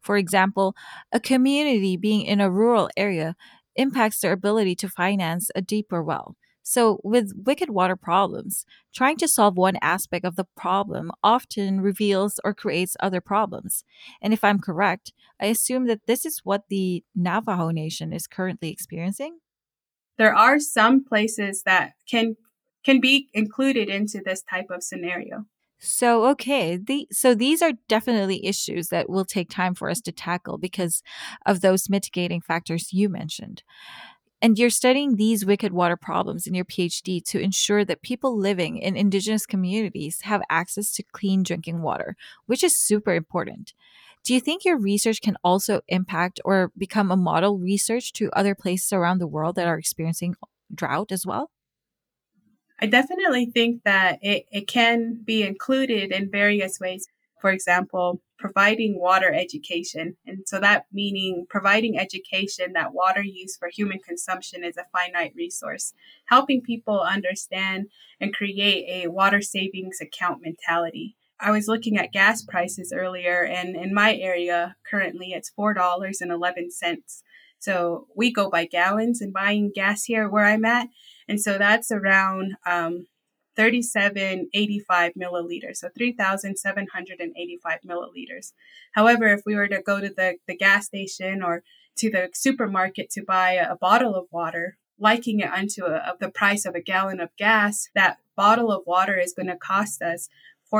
For 0.00 0.16
example, 0.16 0.74
a 1.12 1.20
community 1.20 1.96
being 1.96 2.22
in 2.22 2.40
a 2.40 2.50
rural 2.50 2.88
area 2.96 3.36
impacts 3.76 4.20
their 4.20 4.32
ability 4.32 4.74
to 4.76 4.88
finance 4.88 5.50
a 5.54 5.60
deeper 5.60 6.02
well. 6.02 6.34
So, 6.68 7.00
with 7.04 7.30
wicked 7.36 7.70
water 7.70 7.94
problems, 7.94 8.66
trying 8.92 9.18
to 9.18 9.28
solve 9.28 9.56
one 9.56 9.78
aspect 9.80 10.24
of 10.24 10.34
the 10.34 10.48
problem 10.56 11.12
often 11.22 11.80
reveals 11.80 12.40
or 12.42 12.52
creates 12.54 12.96
other 12.98 13.20
problems. 13.20 13.84
And 14.20 14.32
if 14.32 14.42
I'm 14.42 14.58
correct, 14.58 15.12
I 15.40 15.46
assume 15.46 15.86
that 15.86 16.06
this 16.08 16.26
is 16.26 16.40
what 16.42 16.64
the 16.68 17.04
Navajo 17.14 17.70
Nation 17.70 18.12
is 18.12 18.26
currently 18.26 18.70
experiencing. 18.70 19.38
There 20.18 20.34
are 20.34 20.58
some 20.58 21.04
places 21.04 21.62
that 21.62 21.92
can 22.10 22.36
can 22.82 22.98
be 23.00 23.28
included 23.32 23.88
into 23.88 24.20
this 24.24 24.42
type 24.42 24.66
of 24.68 24.82
scenario. 24.82 25.44
So, 25.78 26.24
okay, 26.30 26.76
the, 26.76 27.06
so 27.12 27.34
these 27.34 27.62
are 27.62 27.72
definitely 27.86 28.44
issues 28.44 28.88
that 28.88 29.10
will 29.10 29.24
take 29.24 29.50
time 29.50 29.74
for 29.74 29.90
us 29.90 30.00
to 30.00 30.12
tackle 30.12 30.58
because 30.58 31.02
of 31.44 31.60
those 31.60 31.90
mitigating 31.90 32.40
factors 32.40 32.92
you 32.92 33.08
mentioned. 33.08 33.62
And 34.42 34.58
you're 34.58 34.70
studying 34.70 35.16
these 35.16 35.46
wicked 35.46 35.72
water 35.72 35.96
problems 35.96 36.46
in 36.46 36.54
your 36.54 36.64
PhD 36.64 37.24
to 37.24 37.40
ensure 37.40 37.84
that 37.86 38.02
people 38.02 38.36
living 38.36 38.76
in 38.76 38.96
indigenous 38.96 39.46
communities 39.46 40.22
have 40.22 40.42
access 40.50 40.92
to 40.92 41.02
clean 41.02 41.42
drinking 41.42 41.80
water, 41.80 42.16
which 42.44 42.62
is 42.62 42.76
super 42.76 43.14
important. 43.14 43.72
Do 44.24 44.34
you 44.34 44.40
think 44.40 44.64
your 44.64 44.76
research 44.76 45.22
can 45.22 45.36
also 45.42 45.80
impact 45.88 46.40
or 46.44 46.72
become 46.76 47.10
a 47.10 47.16
model 47.16 47.58
research 47.58 48.12
to 48.14 48.30
other 48.32 48.54
places 48.54 48.92
around 48.92 49.18
the 49.18 49.26
world 49.26 49.54
that 49.56 49.68
are 49.68 49.78
experiencing 49.78 50.34
drought 50.74 51.12
as 51.12 51.24
well? 51.24 51.50
I 52.78 52.86
definitely 52.86 53.46
think 53.46 53.84
that 53.84 54.18
it, 54.22 54.46
it 54.50 54.68
can 54.68 55.22
be 55.24 55.42
included 55.42 56.12
in 56.12 56.30
various 56.30 56.78
ways. 56.78 57.08
For 57.46 57.52
example, 57.52 58.20
providing 58.40 58.98
water 58.98 59.32
education. 59.32 60.16
And 60.26 60.38
so 60.46 60.58
that 60.58 60.86
meaning 60.92 61.46
providing 61.48 61.96
education 61.96 62.72
that 62.72 62.92
water 62.92 63.22
use 63.22 63.56
for 63.56 63.68
human 63.72 64.00
consumption 64.00 64.64
is 64.64 64.76
a 64.76 64.86
finite 64.92 65.32
resource, 65.36 65.94
helping 66.24 66.60
people 66.60 67.00
understand 67.00 67.86
and 68.20 68.34
create 68.34 68.84
a 68.88 69.12
water 69.12 69.40
savings 69.40 70.00
account 70.00 70.42
mentality. 70.42 71.14
I 71.38 71.52
was 71.52 71.68
looking 71.68 71.96
at 71.96 72.10
gas 72.10 72.42
prices 72.42 72.92
earlier, 72.92 73.44
and 73.44 73.76
in 73.76 73.94
my 73.94 74.16
area 74.16 74.74
currently 74.90 75.28
it's 75.28 75.52
$4.11. 75.56 77.22
So 77.60 78.08
we 78.16 78.32
go 78.32 78.50
by 78.50 78.64
gallons 78.66 79.20
and 79.20 79.32
buying 79.32 79.70
gas 79.72 80.02
here 80.02 80.28
where 80.28 80.46
I'm 80.46 80.64
at. 80.64 80.88
And 81.28 81.40
so 81.40 81.58
that's 81.58 81.92
around 81.92 82.56
um, 82.66 83.06
3785 83.56 85.12
milliliters, 85.14 85.76
so 85.76 85.88
3,785 85.96 87.78
milliliters. 87.86 88.52
However, 88.92 89.26
if 89.28 89.42
we 89.44 89.54
were 89.54 89.68
to 89.68 89.82
go 89.82 90.00
to 90.00 90.08
the, 90.08 90.36
the 90.46 90.56
gas 90.56 90.86
station 90.86 91.42
or 91.42 91.62
to 91.96 92.10
the 92.10 92.28
supermarket 92.34 93.10
to 93.10 93.22
buy 93.22 93.52
a, 93.52 93.72
a 93.72 93.76
bottle 93.76 94.14
of 94.14 94.26
water, 94.30 94.76
liking 94.98 95.40
it 95.40 95.50
unto 95.50 95.84
a, 95.84 96.14
the 96.20 96.30
price 96.30 96.64
of 96.64 96.74
a 96.74 96.80
gallon 96.80 97.20
of 97.20 97.30
gas, 97.36 97.88
that 97.94 98.18
bottle 98.36 98.70
of 98.70 98.86
water 98.86 99.18
is 99.18 99.32
going 99.32 99.48
to 99.48 99.56
cost 99.56 100.02
us 100.02 100.28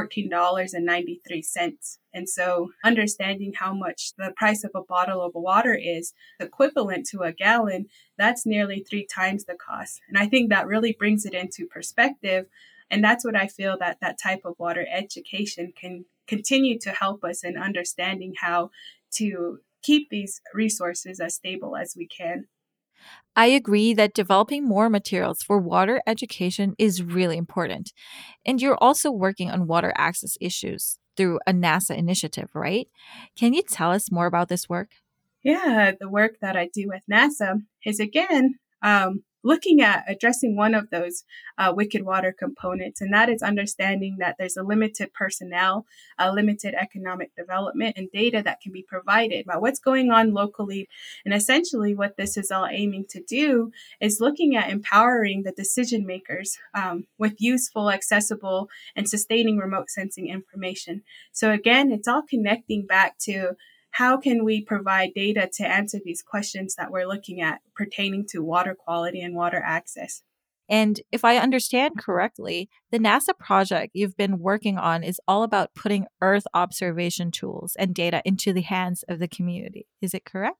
$14.93. 0.04 1.98
And 2.12 2.28
so 2.28 2.70
understanding 2.84 3.52
how 3.54 3.72
much 3.72 4.12
the 4.16 4.32
price 4.36 4.64
of 4.64 4.72
a 4.74 4.82
bottle 4.82 5.22
of 5.22 5.32
water 5.34 5.74
is 5.74 6.12
equivalent 6.40 7.06
to 7.08 7.20
a 7.20 7.32
gallon, 7.32 7.86
that's 8.18 8.46
nearly 8.46 8.84
three 8.88 9.06
times 9.06 9.44
the 9.44 9.54
cost. 9.54 10.00
And 10.08 10.18
I 10.18 10.26
think 10.26 10.50
that 10.50 10.66
really 10.66 10.96
brings 10.98 11.24
it 11.24 11.34
into 11.34 11.66
perspective. 11.66 12.46
And 12.90 13.02
that's 13.02 13.24
what 13.24 13.36
I 13.36 13.46
feel 13.48 13.76
that 13.78 13.98
that 14.00 14.18
type 14.22 14.42
of 14.44 14.58
water 14.58 14.86
education 14.90 15.72
can 15.78 16.04
continue 16.26 16.78
to 16.80 16.90
help 16.90 17.24
us 17.24 17.44
in 17.44 17.56
understanding 17.56 18.34
how 18.40 18.70
to 19.14 19.60
keep 19.82 20.08
these 20.10 20.40
resources 20.52 21.20
as 21.20 21.34
stable 21.34 21.76
as 21.76 21.94
we 21.96 22.06
can. 22.06 22.46
I 23.34 23.46
agree 23.46 23.92
that 23.94 24.14
developing 24.14 24.64
more 24.64 24.88
materials 24.88 25.42
for 25.42 25.58
water 25.58 26.00
education 26.06 26.74
is 26.78 27.02
really 27.02 27.36
important. 27.36 27.92
And 28.46 28.62
you're 28.62 28.78
also 28.80 29.10
working 29.10 29.50
on 29.50 29.66
water 29.66 29.92
access 29.96 30.38
issues 30.40 30.98
through 31.16 31.40
a 31.46 31.52
NASA 31.52 31.96
initiative, 31.96 32.50
right? 32.54 32.88
Can 33.36 33.52
you 33.52 33.62
tell 33.62 33.90
us 33.90 34.10
more 34.10 34.26
about 34.26 34.48
this 34.48 34.68
work? 34.68 34.90
Yeah, 35.42 35.92
the 35.98 36.08
work 36.08 36.36
that 36.40 36.56
I 36.56 36.68
do 36.72 36.88
with 36.88 37.02
NASA 37.10 37.60
is 37.84 38.00
again 38.00 38.54
um, 38.82 39.22
looking 39.46 39.80
at 39.80 40.04
addressing 40.08 40.56
one 40.56 40.74
of 40.74 40.90
those 40.90 41.24
uh, 41.56 41.72
wicked 41.74 42.02
water 42.04 42.34
components, 42.36 43.00
and 43.00 43.12
that 43.12 43.28
is 43.28 43.42
understanding 43.42 44.16
that 44.18 44.34
there's 44.38 44.56
a 44.56 44.62
limited 44.62 45.14
personnel, 45.14 45.86
a 46.18 46.32
limited 46.32 46.74
economic 46.74 47.34
development, 47.36 47.96
and 47.96 48.10
data 48.10 48.42
that 48.44 48.60
can 48.60 48.72
be 48.72 48.82
provided 48.82 49.44
about 49.44 49.62
what's 49.62 49.78
going 49.78 50.10
on 50.10 50.34
locally. 50.34 50.88
And 51.24 51.32
essentially, 51.32 51.94
what 51.94 52.16
this 52.16 52.36
is 52.36 52.50
all 52.50 52.66
aiming 52.66 53.06
to 53.10 53.22
do 53.22 53.70
is 54.00 54.20
looking 54.20 54.56
at 54.56 54.68
empowering 54.68 55.44
the 55.44 55.52
decision 55.52 56.04
makers 56.04 56.58
um, 56.74 57.06
with 57.16 57.34
useful, 57.38 57.90
accessible, 57.90 58.68
and 58.96 59.08
sustaining 59.08 59.58
remote 59.58 59.90
sensing 59.90 60.28
information. 60.28 61.02
So, 61.32 61.52
again, 61.52 61.92
it's 61.92 62.08
all 62.08 62.22
connecting 62.28 62.84
back 62.84 63.16
to 63.20 63.52
how 63.96 64.18
can 64.18 64.44
we 64.44 64.60
provide 64.60 65.14
data 65.14 65.48
to 65.54 65.66
answer 65.66 65.98
these 66.04 66.20
questions 66.20 66.74
that 66.74 66.90
we're 66.90 67.06
looking 67.06 67.40
at 67.40 67.62
pertaining 67.74 68.26
to 68.26 68.42
water 68.42 68.74
quality 68.74 69.22
and 69.22 69.34
water 69.34 69.62
access? 69.64 70.22
And 70.68 71.00
if 71.10 71.24
I 71.24 71.38
understand 71.38 71.96
correctly, 71.96 72.68
the 72.90 72.98
NASA 72.98 73.38
project 73.38 73.92
you've 73.94 74.16
been 74.16 74.38
working 74.38 74.76
on 74.76 75.02
is 75.02 75.18
all 75.26 75.42
about 75.42 75.74
putting 75.74 76.06
Earth 76.20 76.44
observation 76.52 77.30
tools 77.30 77.74
and 77.78 77.94
data 77.94 78.20
into 78.26 78.52
the 78.52 78.62
hands 78.62 79.02
of 79.08 79.18
the 79.18 79.28
community. 79.28 79.86
Is 80.02 80.12
it 80.12 80.26
correct? 80.26 80.58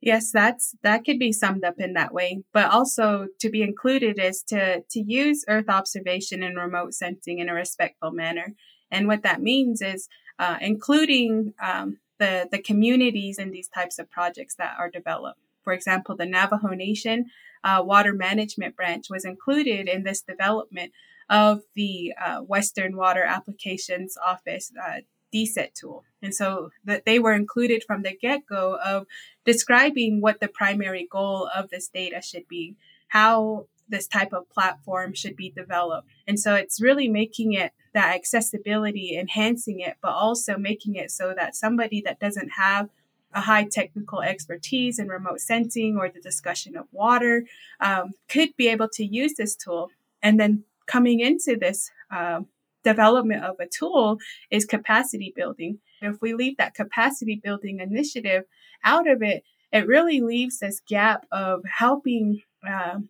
Yes, 0.00 0.30
that's 0.32 0.74
that 0.82 1.04
could 1.04 1.18
be 1.18 1.32
summed 1.32 1.64
up 1.64 1.74
in 1.78 1.92
that 1.92 2.14
way. 2.14 2.44
But 2.54 2.70
also 2.70 3.26
to 3.40 3.50
be 3.50 3.60
included 3.62 4.18
is 4.18 4.42
to 4.44 4.82
to 4.88 5.00
use 5.00 5.44
Earth 5.46 5.68
observation 5.68 6.42
and 6.42 6.56
remote 6.56 6.94
sensing 6.94 7.38
in 7.38 7.50
a 7.50 7.54
respectful 7.54 8.12
manner. 8.12 8.54
And 8.90 9.08
what 9.08 9.24
that 9.24 9.42
means 9.42 9.82
is 9.82 10.08
uh, 10.38 10.56
including 10.62 11.52
um, 11.62 11.98
the, 12.18 12.48
the 12.50 12.58
communities 12.58 13.38
in 13.38 13.50
these 13.50 13.68
types 13.68 13.98
of 13.98 14.10
projects 14.10 14.54
that 14.56 14.74
are 14.78 14.90
developed. 14.90 15.40
For 15.62 15.72
example, 15.72 16.16
the 16.16 16.26
Navajo 16.26 16.68
Nation 16.68 17.26
uh, 17.62 17.82
Water 17.84 18.12
Management 18.12 18.76
Branch 18.76 19.06
was 19.10 19.24
included 19.24 19.88
in 19.88 20.04
this 20.04 20.22
development 20.22 20.92
of 21.28 21.62
the 21.74 22.14
uh, 22.20 22.38
Western 22.38 22.96
Water 22.96 23.22
Applications 23.22 24.16
Office 24.24 24.72
uh, 24.82 25.00
DSET 25.34 25.74
tool. 25.74 26.04
And 26.22 26.34
so 26.34 26.70
that 26.84 27.04
they 27.04 27.18
were 27.18 27.34
included 27.34 27.84
from 27.86 28.02
the 28.02 28.16
get 28.16 28.46
go 28.46 28.78
of 28.82 29.06
describing 29.44 30.20
what 30.20 30.40
the 30.40 30.48
primary 30.48 31.06
goal 31.10 31.50
of 31.54 31.70
this 31.70 31.88
data 31.88 32.22
should 32.22 32.48
be, 32.48 32.76
how 33.08 33.66
this 33.88 34.06
type 34.06 34.32
of 34.32 34.48
platform 34.50 35.14
should 35.14 35.36
be 35.36 35.50
developed. 35.50 36.08
And 36.26 36.38
so 36.38 36.54
it's 36.54 36.80
really 36.80 37.08
making 37.08 37.52
it 37.52 37.72
that 37.98 38.14
accessibility, 38.14 39.18
enhancing 39.18 39.80
it, 39.80 39.96
but 40.00 40.12
also 40.12 40.56
making 40.56 40.94
it 40.94 41.10
so 41.10 41.34
that 41.36 41.56
somebody 41.56 42.00
that 42.02 42.20
doesn't 42.20 42.50
have 42.50 42.88
a 43.34 43.40
high 43.40 43.66
technical 43.68 44.22
expertise 44.22 45.00
in 45.00 45.08
remote 45.08 45.40
sensing 45.40 45.96
or 45.98 46.08
the 46.08 46.20
discussion 46.20 46.76
of 46.76 46.86
water 46.92 47.44
um, 47.80 48.12
could 48.28 48.50
be 48.56 48.68
able 48.68 48.88
to 48.88 49.04
use 49.04 49.34
this 49.34 49.56
tool. 49.56 49.90
And 50.22 50.38
then 50.38 50.62
coming 50.86 51.18
into 51.18 51.56
this 51.56 51.90
uh, 52.08 52.42
development 52.84 53.44
of 53.44 53.56
a 53.58 53.66
tool 53.66 54.18
is 54.48 54.64
capacity 54.64 55.32
building. 55.34 55.80
If 56.00 56.22
we 56.22 56.34
leave 56.34 56.56
that 56.58 56.74
capacity 56.74 57.40
building 57.42 57.80
initiative 57.80 58.44
out 58.84 59.08
of 59.08 59.22
it, 59.22 59.42
it 59.72 59.88
really 59.88 60.20
leaves 60.20 60.60
this 60.60 60.80
gap 60.88 61.26
of 61.32 61.64
helping 61.66 62.42
uh, 62.66 63.00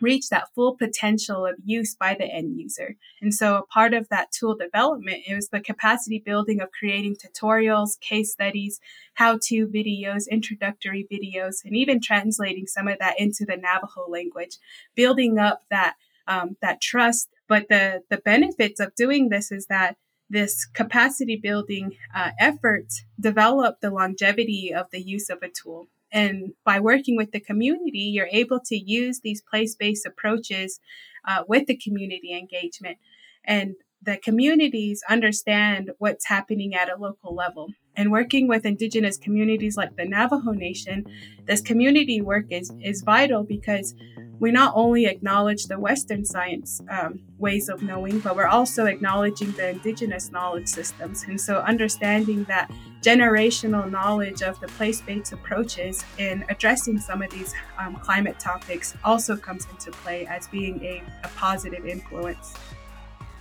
reach 0.00 0.28
that 0.28 0.48
full 0.54 0.76
potential 0.76 1.46
of 1.46 1.56
use 1.64 1.94
by 1.94 2.14
the 2.14 2.24
end 2.24 2.58
user. 2.58 2.96
And 3.20 3.34
so 3.34 3.56
a 3.56 3.66
part 3.66 3.94
of 3.94 4.08
that 4.08 4.32
tool 4.32 4.56
development 4.56 5.22
is 5.26 5.48
the 5.48 5.60
capacity 5.60 6.22
building 6.24 6.60
of 6.60 6.70
creating 6.70 7.16
tutorials, 7.16 8.00
case 8.00 8.32
studies, 8.32 8.80
how-to 9.14 9.66
videos, 9.66 10.24
introductory 10.30 11.06
videos, 11.10 11.64
and 11.64 11.76
even 11.76 12.00
translating 12.00 12.66
some 12.66 12.88
of 12.88 12.98
that 12.98 13.18
into 13.18 13.44
the 13.44 13.56
Navajo 13.56 14.08
language, 14.08 14.58
building 14.94 15.38
up 15.38 15.62
that 15.70 15.94
um, 16.26 16.56
that 16.60 16.80
trust. 16.80 17.28
But 17.48 17.68
the 17.68 18.02
the 18.10 18.18
benefits 18.18 18.80
of 18.80 18.94
doing 18.94 19.28
this 19.28 19.50
is 19.50 19.66
that 19.66 19.96
this 20.30 20.66
capacity 20.66 21.36
building 21.36 21.96
uh, 22.14 22.30
efforts 22.38 23.04
develop 23.18 23.80
the 23.80 23.90
longevity 23.90 24.72
of 24.74 24.90
the 24.90 25.00
use 25.00 25.30
of 25.30 25.38
a 25.42 25.48
tool. 25.48 25.88
And 26.12 26.52
by 26.64 26.80
working 26.80 27.16
with 27.16 27.32
the 27.32 27.40
community, 27.40 28.00
you're 28.00 28.28
able 28.30 28.60
to 28.66 28.76
use 28.76 29.20
these 29.20 29.42
place 29.42 29.74
based 29.74 30.06
approaches 30.06 30.80
uh, 31.26 31.44
with 31.48 31.66
the 31.66 31.76
community 31.76 32.36
engagement. 32.36 32.98
And 33.44 33.74
the 34.02 34.16
communities 34.16 35.02
understand 35.08 35.90
what's 35.98 36.26
happening 36.26 36.74
at 36.74 36.88
a 36.88 36.96
local 36.96 37.34
level. 37.34 37.68
And 37.96 38.12
working 38.12 38.46
with 38.46 38.64
indigenous 38.64 39.18
communities 39.18 39.76
like 39.76 39.96
the 39.96 40.04
Navajo 40.04 40.52
Nation, 40.52 41.04
this 41.46 41.60
community 41.60 42.20
work 42.20 42.46
is, 42.50 42.72
is 42.80 43.02
vital 43.02 43.42
because 43.42 43.94
we 44.38 44.52
not 44.52 44.72
only 44.76 45.06
acknowledge 45.06 45.64
the 45.64 45.80
Western 45.80 46.24
science 46.24 46.80
um, 46.88 47.20
ways 47.38 47.68
of 47.68 47.82
knowing, 47.82 48.20
but 48.20 48.36
we're 48.36 48.46
also 48.46 48.86
acknowledging 48.86 49.50
the 49.52 49.70
indigenous 49.70 50.30
knowledge 50.30 50.68
systems. 50.68 51.24
And 51.24 51.40
so, 51.40 51.58
understanding 51.58 52.44
that 52.44 52.70
generational 53.02 53.90
knowledge 53.90 54.42
of 54.42 54.58
the 54.60 54.66
place 54.68 55.00
based 55.00 55.32
approaches 55.32 56.04
in 56.18 56.44
addressing 56.48 56.98
some 56.98 57.22
of 57.22 57.30
these 57.30 57.54
um, 57.78 57.96
climate 57.96 58.38
topics 58.38 58.94
also 59.04 59.36
comes 59.36 59.66
into 59.70 59.90
play 59.90 60.26
as 60.26 60.48
being 60.48 60.82
a, 60.84 61.02
a 61.24 61.28
positive 61.28 61.86
influence. 61.86 62.54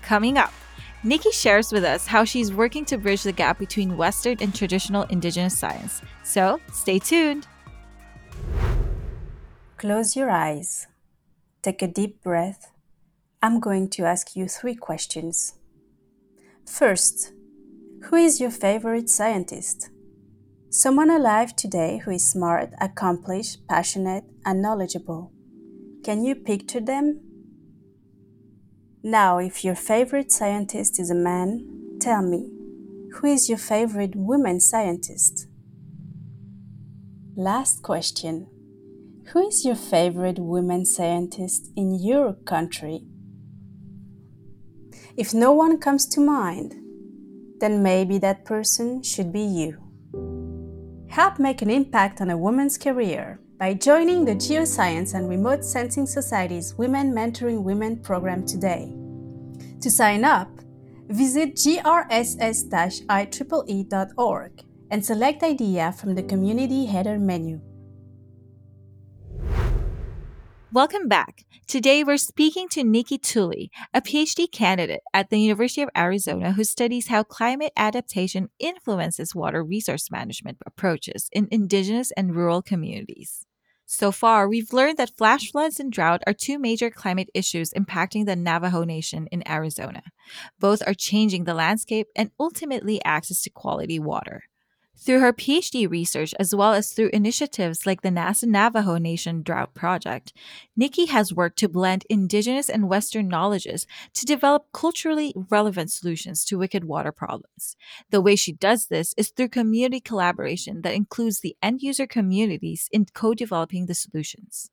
Coming 0.01 0.37
up, 0.37 0.53
Nikki 1.03 1.31
shares 1.31 1.71
with 1.71 1.83
us 1.83 2.07
how 2.07 2.23
she's 2.23 2.53
working 2.53 2.85
to 2.85 2.97
bridge 2.97 3.23
the 3.23 3.31
gap 3.31 3.59
between 3.59 3.97
Western 3.97 4.37
and 4.39 4.53
traditional 4.53 5.03
Indigenous 5.03 5.57
science. 5.57 6.01
So, 6.23 6.59
stay 6.71 6.99
tuned. 6.99 7.47
Close 9.77 10.15
your 10.15 10.29
eyes. 10.29 10.87
Take 11.61 11.81
a 11.81 11.87
deep 11.87 12.23
breath 12.23 12.71
I'm 13.41 13.59
going 13.59 13.89
to 13.91 14.03
ask 14.03 14.35
you 14.35 14.47
three 14.47 14.73
questions. 14.73 15.53
First, 16.65 17.33
who 18.09 18.15
is 18.15 18.39
your 18.39 18.51
favorite 18.51 19.09
scientist? 19.09 19.89
Someone 20.69 21.09
alive 21.09 21.53
today 21.57 21.97
who 22.05 22.11
is 22.11 22.25
smart, 22.25 22.69
accomplished, 22.79 23.67
passionate, 23.67 24.23
and 24.45 24.61
knowledgeable. 24.61 25.33
Can 26.05 26.23
you 26.23 26.33
picture 26.35 26.79
them? 26.79 27.19
Now, 29.03 29.39
if 29.39 29.65
your 29.65 29.75
favorite 29.75 30.31
scientist 30.31 31.01
is 31.01 31.09
a 31.09 31.15
man, 31.15 31.97
tell 31.99 32.21
me, 32.21 32.49
who 33.15 33.27
is 33.27 33.49
your 33.49 33.57
favorite 33.57 34.15
woman 34.15 34.61
scientist? 34.61 35.47
Last 37.35 37.83
question. 37.83 38.47
Who 39.33 39.45
is 39.45 39.65
your 39.65 39.75
favorite 39.75 40.39
woman 40.39 40.85
scientist 40.85 41.71
in 41.75 42.01
your 42.01 42.35
country? 42.45 43.01
If 45.17 45.33
no 45.33 45.51
one 45.51 45.77
comes 45.77 46.05
to 46.07 46.21
mind, 46.21 46.76
then 47.59 47.83
maybe 47.83 48.17
that 48.19 48.45
person 48.45 49.01
should 49.03 49.31
be 49.31 49.41
you. 49.41 49.77
Help 51.09 51.39
make 51.39 51.61
an 51.61 51.69
impact 51.69 52.21
on 52.21 52.29
a 52.29 52.37
woman's 52.37 52.77
career 52.77 53.39
by 53.57 53.73
joining 53.73 54.23
the 54.23 54.35
Geoscience 54.35 55.15
and 55.15 55.27
Remote 55.27 55.65
Sensing 55.65 56.05
Society's 56.05 56.75
Women 56.75 57.11
Mentoring 57.11 57.63
Women 57.63 57.97
program 57.97 58.45
today. 58.45 58.93
To 59.81 59.89
sign 59.89 60.23
up, 60.23 60.49
visit 61.07 61.55
grss-ieee.org 61.55 62.23
and 64.91 65.05
select 65.05 65.43
IDEA 65.43 65.91
from 65.93 66.13
the 66.15 66.23
Community 66.23 66.85
Header 66.85 67.17
menu. 67.17 67.59
Welcome 70.77 71.07
back. 71.07 71.43
Today 71.67 72.03
we're 72.03 72.17
speaking 72.17 72.69
to 72.69 72.83
Nikki 72.83 73.17
Tulley, 73.17 73.69
a 73.95 73.99
PhD 73.99 74.45
candidate 74.51 75.01
at 75.11 75.31
the 75.31 75.39
University 75.39 75.81
of 75.81 75.89
Arizona 75.97 76.51
who 76.51 76.63
studies 76.63 77.07
how 77.07 77.23
climate 77.23 77.73
adaptation 77.75 78.49
influences 78.59 79.33
water 79.33 79.63
resource 79.63 80.11
management 80.11 80.59
approaches 80.67 81.29
in 81.31 81.47
indigenous 81.49 82.11
and 82.11 82.35
rural 82.35 82.61
communities. 82.61 83.47
So 83.87 84.11
far, 84.11 84.47
we've 84.47 84.71
learned 84.71 84.99
that 84.99 85.17
flash 85.17 85.51
floods 85.51 85.79
and 85.79 85.91
drought 85.91 86.21
are 86.27 86.33
two 86.33 86.59
major 86.59 86.91
climate 86.91 87.31
issues 87.33 87.73
impacting 87.73 88.27
the 88.27 88.35
Navajo 88.35 88.83
Nation 88.83 89.25
in 89.31 89.41
Arizona. 89.49 90.03
Both 90.59 90.83
are 90.85 90.93
changing 90.93 91.45
the 91.45 91.55
landscape 91.55 92.05
and 92.15 92.29
ultimately 92.39 93.03
access 93.03 93.41
to 93.41 93.49
quality 93.49 93.97
water. 93.97 94.43
Through 94.99 95.19
her 95.19 95.31
PhD 95.31 95.89
research, 95.89 96.33
as 96.39 96.55
well 96.55 96.73
as 96.73 96.91
through 96.91 97.11
initiatives 97.13 97.85
like 97.85 98.01
the 98.01 98.09
NASA 98.09 98.45
Navajo 98.45 98.97
Nation 98.97 99.43
Drought 99.43 99.75
Project, 99.75 100.33
Nikki 100.75 101.05
has 101.05 101.31
worked 101.31 101.59
to 101.59 101.69
blend 101.69 102.03
Indigenous 102.09 102.67
and 102.67 102.89
Western 102.89 103.27
knowledges 103.27 103.85
to 104.15 104.25
develop 104.25 104.65
culturally 104.73 105.33
relevant 105.49 105.91
solutions 105.91 106.43
to 106.45 106.57
wicked 106.57 106.83
water 106.83 107.11
problems. 107.11 107.75
The 108.09 108.21
way 108.21 108.35
she 108.35 108.51
does 108.51 108.87
this 108.87 109.13
is 109.17 109.29
through 109.29 109.49
community 109.49 109.99
collaboration 109.99 110.81
that 110.81 110.95
includes 110.95 111.41
the 111.41 111.55
end 111.61 111.83
user 111.83 112.07
communities 112.07 112.89
in 112.91 113.05
co 113.05 113.35
developing 113.35 113.85
the 113.85 113.95
solutions. 113.95 114.71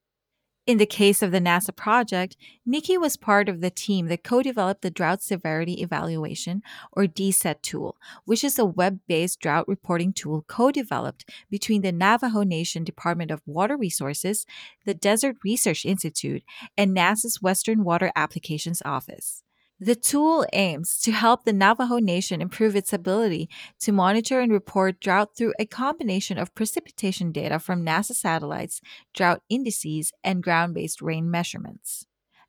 In 0.67 0.79
the 0.79 0.87
case 0.87 1.21
of 1.21 1.31
the 1.31 1.41
NASA 1.41 1.77
project, 1.77 2.39
Nikki 2.65 2.97
was 2.97 3.19
part 3.19 3.51
of 3.51 3.61
the 3.61 3.69
team 3.69 4.07
that 4.07 4.25
co 4.25 4.43
developed 4.43 4.81
the 4.81 4.91
Drought 4.91 5.23
Severity 5.23 5.83
Evaluation, 5.83 6.63
or 6.91 7.05
DSET 7.05 7.61
tool, 7.61 7.99
which 8.25 8.43
is 8.43 8.59
a 8.59 8.65
web 8.65 9.01
based 9.07 9.41
drought 9.41 9.69
reporting 9.69 10.15
tool 10.15 10.43
co 10.49 10.71
developed 10.71 11.31
between 11.51 11.83
the 11.83 11.93
Navajo 11.93 12.45
Nation 12.45 12.83
Department 12.83 13.31
of 13.31 13.43
Water 13.45 13.77
Resources, 13.77 14.47
the 14.87 14.95
Desert 14.95 15.37
Research 15.45 15.85
Institute, 15.85 16.43
and 16.79 16.97
NASA's 16.97 17.43
Western 17.43 17.85
Water 17.85 18.11
Applications 18.17 18.81
Office. 18.87 19.44
The 19.81 19.97
tool 19.97 20.47
aims 20.53 21.01
to 21.01 21.11
help 21.11 21.45
the 21.45 21.53
Navajo 21.53 21.99
Nation 21.99 22.41
improve 22.41 22.77
its 22.77 22.93
ability 22.93 23.49
to 23.81 23.91
monitor 23.91 24.39
and 24.39 24.53
report 24.53 25.01
drought 25.01 25.37
through 25.37 25.53
a 25.59 25.67
combination 25.67 26.39
of 26.39 26.55
precipitation 26.55 27.33
data 27.33 27.59
from 27.59 27.85
NASA 27.85 28.15
satellites, 28.15 28.81
drought 29.13 29.43
indices, 29.49 30.13
and 30.23 30.45
ground 30.45 30.75
based 30.75 31.03
rain 31.03 31.29
measurements. 31.29 32.07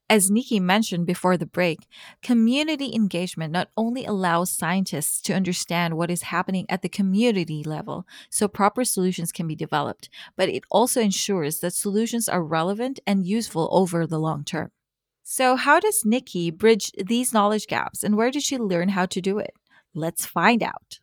As 0.08 0.30
Nikki 0.30 0.60
mentioned 0.60 1.08
before 1.08 1.36
the 1.36 1.48
break, 1.48 1.88
community 2.22 2.94
engagement 2.94 3.52
not 3.52 3.70
only 3.76 4.06
allows 4.06 4.52
scientists 4.52 5.20
to 5.22 5.34
understand 5.34 5.98
what 5.98 6.12
is 6.12 6.22
happening 6.22 6.68
at 6.70 6.84
the 6.84 6.90
community 6.90 7.64
level 7.64 8.06
so 8.30 8.48
proper 8.48 8.86
solutions 8.86 9.32
can 9.32 9.48
be 9.48 9.56
developed, 9.56 10.10
but 10.36 10.48
it 10.48 10.64
also 10.70 11.02
ensures 11.02 11.60
that 11.62 11.74
solutions 11.74 12.30
are 12.30 12.44
relevant 12.44 13.00
and 13.08 13.26
useful 13.26 13.68
over 13.72 14.06
the 14.06 14.20
long 14.20 14.44
term. 14.44 14.70
So, 15.28 15.56
how 15.56 15.80
does 15.80 16.06
Nikki 16.06 16.52
bridge 16.52 16.92
these 17.04 17.34
knowledge 17.34 17.66
gaps 17.66 18.04
and 18.04 18.16
where 18.16 18.30
did 18.30 18.44
she 18.44 18.60
learn 18.60 18.90
how 18.90 19.08
to 19.08 19.20
do 19.20 19.40
it? 19.40 19.56
Let's 19.96 20.24
find 20.24 20.62
out. 20.62 21.00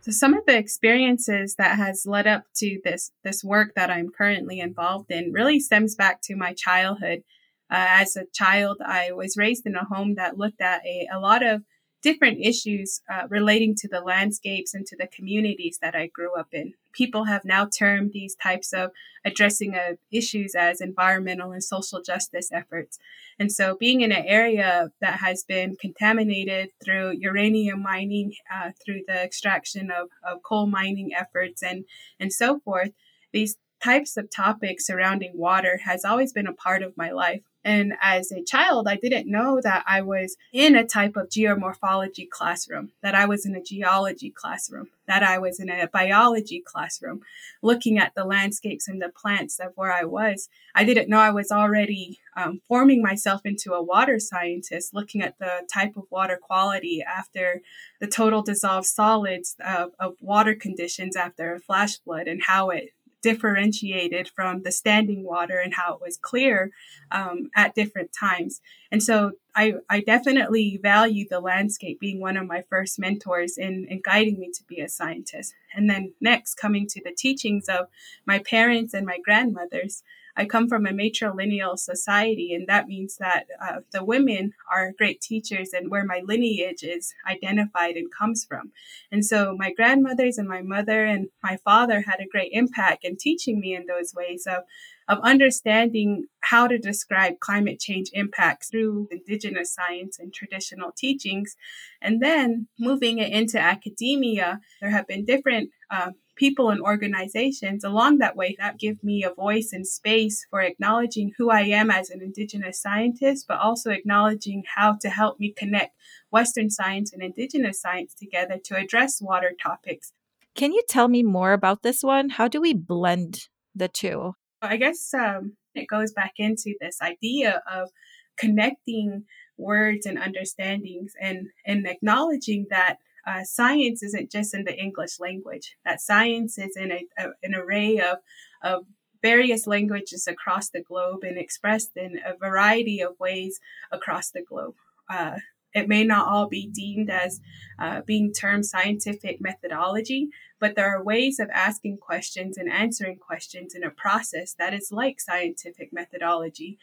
So 0.00 0.12
some 0.12 0.32
of 0.32 0.46
the 0.46 0.56
experiences 0.56 1.56
that 1.56 1.76
has 1.76 2.06
led 2.06 2.26
up 2.26 2.44
to 2.56 2.80
this 2.82 3.12
this 3.22 3.44
work 3.44 3.74
that 3.76 3.90
I'm 3.90 4.08
currently 4.08 4.60
involved 4.60 5.10
in 5.10 5.30
really 5.30 5.60
stems 5.60 5.94
back 5.94 6.22
to 6.22 6.36
my 6.36 6.54
childhood. 6.54 7.22
Uh, 7.70 8.00
as 8.00 8.16
a 8.16 8.24
child, 8.32 8.78
I 8.82 9.12
was 9.12 9.36
raised 9.36 9.66
in 9.66 9.76
a 9.76 9.84
home 9.84 10.14
that 10.14 10.38
looked 10.38 10.62
at 10.62 10.80
a, 10.86 11.06
a 11.12 11.20
lot 11.20 11.44
of 11.44 11.64
different 12.02 12.38
issues 12.40 13.00
uh, 13.12 13.26
relating 13.28 13.74
to 13.74 13.88
the 13.88 14.00
landscapes 14.00 14.72
and 14.74 14.86
to 14.86 14.96
the 14.96 15.08
communities 15.08 15.78
that 15.82 15.94
I 15.94 16.06
grew 16.06 16.34
up 16.38 16.48
in. 16.52 16.74
People 16.92 17.24
have 17.24 17.44
now 17.44 17.66
termed 17.66 18.12
these 18.12 18.36
types 18.36 18.72
of 18.72 18.90
addressing 19.24 19.74
of 19.74 19.98
issues 20.12 20.54
as 20.54 20.80
environmental 20.80 21.52
and 21.52 21.62
social 21.62 22.00
justice 22.02 22.50
efforts. 22.52 22.98
And 23.38 23.52
so, 23.52 23.76
being 23.78 24.00
in 24.00 24.12
an 24.12 24.24
area 24.26 24.90
that 25.00 25.20
has 25.20 25.44
been 25.44 25.76
contaminated 25.80 26.70
through 26.84 27.16
uranium 27.18 27.82
mining, 27.82 28.34
uh, 28.52 28.70
through 28.84 29.02
the 29.06 29.22
extraction 29.22 29.90
of, 29.90 30.08
of 30.24 30.42
coal 30.42 30.66
mining 30.66 31.10
efforts, 31.16 31.62
and, 31.62 31.84
and 32.18 32.32
so 32.32 32.60
forth, 32.60 32.90
these 33.32 33.56
types 33.82 34.16
of 34.16 34.28
topics 34.30 34.86
surrounding 34.86 35.32
water 35.34 35.80
has 35.84 36.04
always 36.04 36.32
been 36.32 36.46
a 36.46 36.52
part 36.52 36.82
of 36.82 36.96
my 36.96 37.10
life. 37.10 37.42
And 37.68 37.92
as 38.00 38.32
a 38.32 38.42
child, 38.42 38.88
I 38.88 38.96
didn't 38.96 39.30
know 39.30 39.60
that 39.62 39.84
I 39.86 40.00
was 40.00 40.38
in 40.54 40.74
a 40.74 40.86
type 40.86 41.16
of 41.16 41.28
geomorphology 41.28 42.26
classroom, 42.26 42.92
that 43.02 43.14
I 43.14 43.26
was 43.26 43.44
in 43.44 43.54
a 43.54 43.62
geology 43.62 44.30
classroom, 44.30 44.88
that 45.06 45.22
I 45.22 45.36
was 45.38 45.60
in 45.60 45.68
a 45.68 45.86
biology 45.86 46.62
classroom, 46.64 47.20
looking 47.60 47.98
at 47.98 48.14
the 48.14 48.24
landscapes 48.24 48.88
and 48.88 49.02
the 49.02 49.10
plants 49.10 49.58
of 49.58 49.72
where 49.74 49.92
I 49.92 50.04
was. 50.04 50.48
I 50.74 50.84
didn't 50.84 51.10
know 51.10 51.18
I 51.18 51.30
was 51.30 51.52
already 51.52 52.20
um, 52.34 52.62
forming 52.66 53.02
myself 53.02 53.42
into 53.44 53.74
a 53.74 53.82
water 53.82 54.18
scientist, 54.18 54.94
looking 54.94 55.20
at 55.20 55.38
the 55.38 55.68
type 55.70 55.94
of 55.98 56.04
water 56.10 56.38
quality 56.40 57.02
after 57.02 57.60
the 58.00 58.06
total 58.06 58.40
dissolved 58.40 58.86
solids 58.86 59.56
of, 59.62 59.90
of 60.00 60.14
water 60.22 60.54
conditions 60.54 61.16
after 61.16 61.52
a 61.52 61.60
flash 61.60 61.98
flood 61.98 62.28
and 62.28 62.44
how 62.44 62.70
it 62.70 62.94
differentiated 63.22 64.28
from 64.28 64.62
the 64.62 64.72
standing 64.72 65.24
water 65.24 65.58
and 65.58 65.74
how 65.74 65.94
it 65.94 66.00
was 66.00 66.16
clear 66.16 66.70
um, 67.10 67.50
at 67.56 67.74
different 67.74 68.10
times. 68.12 68.60
And 68.90 69.02
so 69.02 69.32
I, 69.54 69.74
I 69.90 70.00
definitely 70.00 70.78
value 70.80 71.26
the 71.28 71.40
landscape 71.40 71.98
being 71.98 72.20
one 72.20 72.36
of 72.36 72.46
my 72.46 72.62
first 72.68 72.98
mentors 72.98 73.58
in, 73.58 73.86
in 73.88 74.00
guiding 74.02 74.38
me 74.38 74.50
to 74.52 74.64
be 74.64 74.80
a 74.80 74.88
scientist. 74.88 75.54
And 75.74 75.90
then 75.90 76.12
next, 76.20 76.54
coming 76.54 76.86
to 76.88 77.02
the 77.02 77.12
teachings 77.16 77.68
of 77.68 77.88
my 78.24 78.38
parents 78.38 78.94
and 78.94 79.04
my 79.04 79.18
grandmothers. 79.24 80.02
I 80.38 80.44
come 80.44 80.68
from 80.68 80.86
a 80.86 80.92
matrilineal 80.92 81.76
society, 81.76 82.54
and 82.54 82.68
that 82.68 82.86
means 82.86 83.16
that 83.16 83.46
uh, 83.60 83.80
the 83.92 84.04
women 84.04 84.52
are 84.72 84.94
great 84.96 85.20
teachers 85.20 85.72
and 85.72 85.90
where 85.90 86.04
my 86.04 86.22
lineage 86.24 86.84
is 86.84 87.12
identified 87.28 87.96
and 87.96 88.06
comes 88.16 88.44
from. 88.44 88.70
And 89.10 89.24
so 89.24 89.56
my 89.58 89.72
grandmothers 89.72 90.38
and 90.38 90.48
my 90.48 90.62
mother 90.62 91.04
and 91.04 91.26
my 91.42 91.56
father 91.64 92.02
had 92.02 92.20
a 92.20 92.28
great 92.30 92.52
impact 92.52 93.04
in 93.04 93.16
teaching 93.16 93.58
me 93.58 93.74
in 93.74 93.86
those 93.86 94.14
ways 94.14 94.46
of 94.46 94.62
of 95.08 95.18
understanding 95.22 96.26
how 96.40 96.66
to 96.66 96.78
describe 96.78 97.40
climate 97.40 97.80
change 97.80 98.10
impacts 98.12 98.68
through 98.68 99.08
indigenous 99.10 99.72
science 99.72 100.18
and 100.18 100.34
traditional 100.34 100.92
teachings. 100.92 101.56
And 102.02 102.22
then 102.22 102.68
moving 102.78 103.18
it 103.18 103.32
into 103.32 103.58
academia, 103.58 104.60
there 104.80 104.90
have 104.90 105.06
been 105.06 105.24
different 105.24 105.70
uh, 105.90 106.10
people 106.38 106.70
and 106.70 106.80
organizations 106.80 107.84
along 107.84 108.18
that 108.18 108.36
way 108.36 108.56
that 108.58 108.78
give 108.78 109.02
me 109.02 109.24
a 109.24 109.34
voice 109.34 109.70
and 109.72 109.86
space 109.86 110.46
for 110.48 110.60
acknowledging 110.60 111.32
who 111.36 111.50
I 111.50 111.62
am 111.62 111.90
as 111.90 112.08
an 112.10 112.22
Indigenous 112.22 112.80
scientist, 112.80 113.46
but 113.48 113.58
also 113.58 113.90
acknowledging 113.90 114.62
how 114.76 114.96
to 115.00 115.10
help 115.10 115.40
me 115.40 115.52
connect 115.52 115.96
Western 116.30 116.70
science 116.70 117.12
and 117.12 117.22
Indigenous 117.22 117.80
science 117.80 118.14
together 118.14 118.58
to 118.64 118.76
address 118.76 119.20
water 119.20 119.52
topics. 119.60 120.12
Can 120.54 120.72
you 120.72 120.82
tell 120.88 121.08
me 121.08 121.22
more 121.22 121.52
about 121.52 121.82
this 121.82 122.02
one? 122.02 122.30
How 122.30 122.48
do 122.48 122.60
we 122.60 122.72
blend 122.72 123.48
the 123.74 123.88
two? 123.88 124.34
I 124.62 124.76
guess 124.76 125.12
um, 125.14 125.56
it 125.74 125.86
goes 125.86 126.12
back 126.12 126.34
into 126.38 126.74
this 126.80 127.00
idea 127.02 127.62
of 127.70 127.90
connecting 128.38 129.24
words 129.56 130.06
and 130.06 130.18
understandings 130.18 131.12
and, 131.20 131.48
and 131.66 131.86
acknowledging 131.86 132.66
that 132.70 132.98
uh, 133.28 133.44
science 133.44 134.02
isn't 134.02 134.30
just 134.30 134.54
in 134.54 134.64
the 134.64 134.76
English 134.76 135.20
language, 135.20 135.76
that 135.84 136.00
science 136.00 136.56
is 136.58 136.76
in 136.76 136.90
a, 136.90 137.04
a, 137.18 137.28
an 137.42 137.54
array 137.54 137.98
of, 137.98 138.18
of 138.62 138.84
various 139.22 139.66
languages 139.66 140.26
across 140.26 140.70
the 140.70 140.82
globe 140.82 141.22
and 141.22 141.36
expressed 141.36 141.90
in 141.96 142.18
a 142.24 142.36
variety 142.36 143.00
of 143.00 143.18
ways 143.18 143.60
across 143.92 144.30
the 144.30 144.42
globe. 144.42 144.74
Uh, 145.10 145.36
it 145.74 145.88
may 145.88 146.04
not 146.04 146.26
all 146.26 146.48
be 146.48 146.66
deemed 146.66 147.10
as 147.10 147.40
uh, 147.78 148.00
being 148.06 148.32
termed 148.32 148.64
scientific 148.64 149.38
methodology, 149.40 150.28
but 150.58 150.74
there 150.74 150.90
are 150.96 151.02
ways 151.04 151.38
of 151.38 151.50
asking 151.50 151.98
questions 151.98 152.56
and 152.56 152.72
answering 152.72 153.18
questions 153.18 153.74
in 153.74 153.84
a 153.84 153.90
process 153.90 154.54
that 154.58 154.72
is 154.72 154.88
like 154.90 155.20
scientific 155.20 155.92
methodology. 155.92 156.78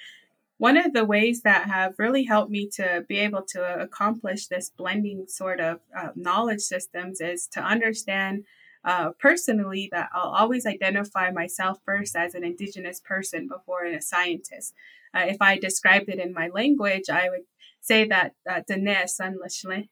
One 0.58 0.78
of 0.78 0.94
the 0.94 1.04
ways 1.04 1.42
that 1.42 1.68
have 1.68 1.96
really 1.98 2.24
helped 2.24 2.50
me 2.50 2.70
to 2.76 3.06
be 3.10 3.18
able 3.18 3.44
to 3.50 3.80
accomplish 3.80 4.48
this 4.48 4.70
blending 4.70 5.26
sort 5.28 5.60
of 5.60 5.80
uh, 5.98 6.10
knowledge 6.16 6.62
systems 6.62 7.20
is 7.20 7.48
to 7.54 7.62
understand 7.62 8.46
uh, 8.86 9.10
personally 9.20 9.90
that 9.92 10.10
I'll 10.14 10.30
always 10.30 10.66
identify 10.66 11.32
myself 11.32 11.80
first 11.86 12.16
as 12.16 12.36
an 12.36 12.46
Indigenous 12.46 13.02
person 13.02 13.48
before 13.48 13.86
a 13.86 14.02
scientist. 14.02 14.74
Uh, 15.14 15.26
if 15.28 15.38
I 15.42 15.58
described 15.58 16.08
it 16.08 16.20
in 16.20 16.34
my 16.34 16.50
language, 16.54 17.10
I 17.12 17.30
would 17.30 17.42
say 17.82 18.08
that 18.08 18.34
uh, 18.50 18.62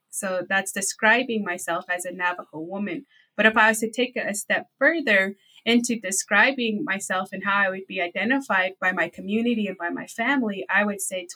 so 0.09 0.41
that's 0.47 0.71
describing 0.71 1.43
myself 1.43 1.85
as 1.89 2.05
a 2.05 2.13
Navajo 2.13 2.59
woman. 2.59 3.05
But 3.35 3.47
if 3.47 3.57
I 3.57 3.69
was 3.69 3.79
to 3.79 3.91
take 3.91 4.15
it 4.15 4.29
a 4.29 4.33
step 4.33 4.67
further 4.79 5.35
into 5.65 5.99
describing 5.99 6.83
myself 6.83 7.29
and 7.31 7.43
how 7.43 7.57
I 7.57 7.69
would 7.69 7.87
be 7.87 8.01
identified 8.01 8.73
by 8.81 8.91
my 8.91 9.09
community 9.09 9.67
and 9.67 9.77
by 9.77 9.89
my 9.89 10.07
family, 10.07 10.65
I 10.69 10.85
would 10.85 11.01
say 11.01 11.27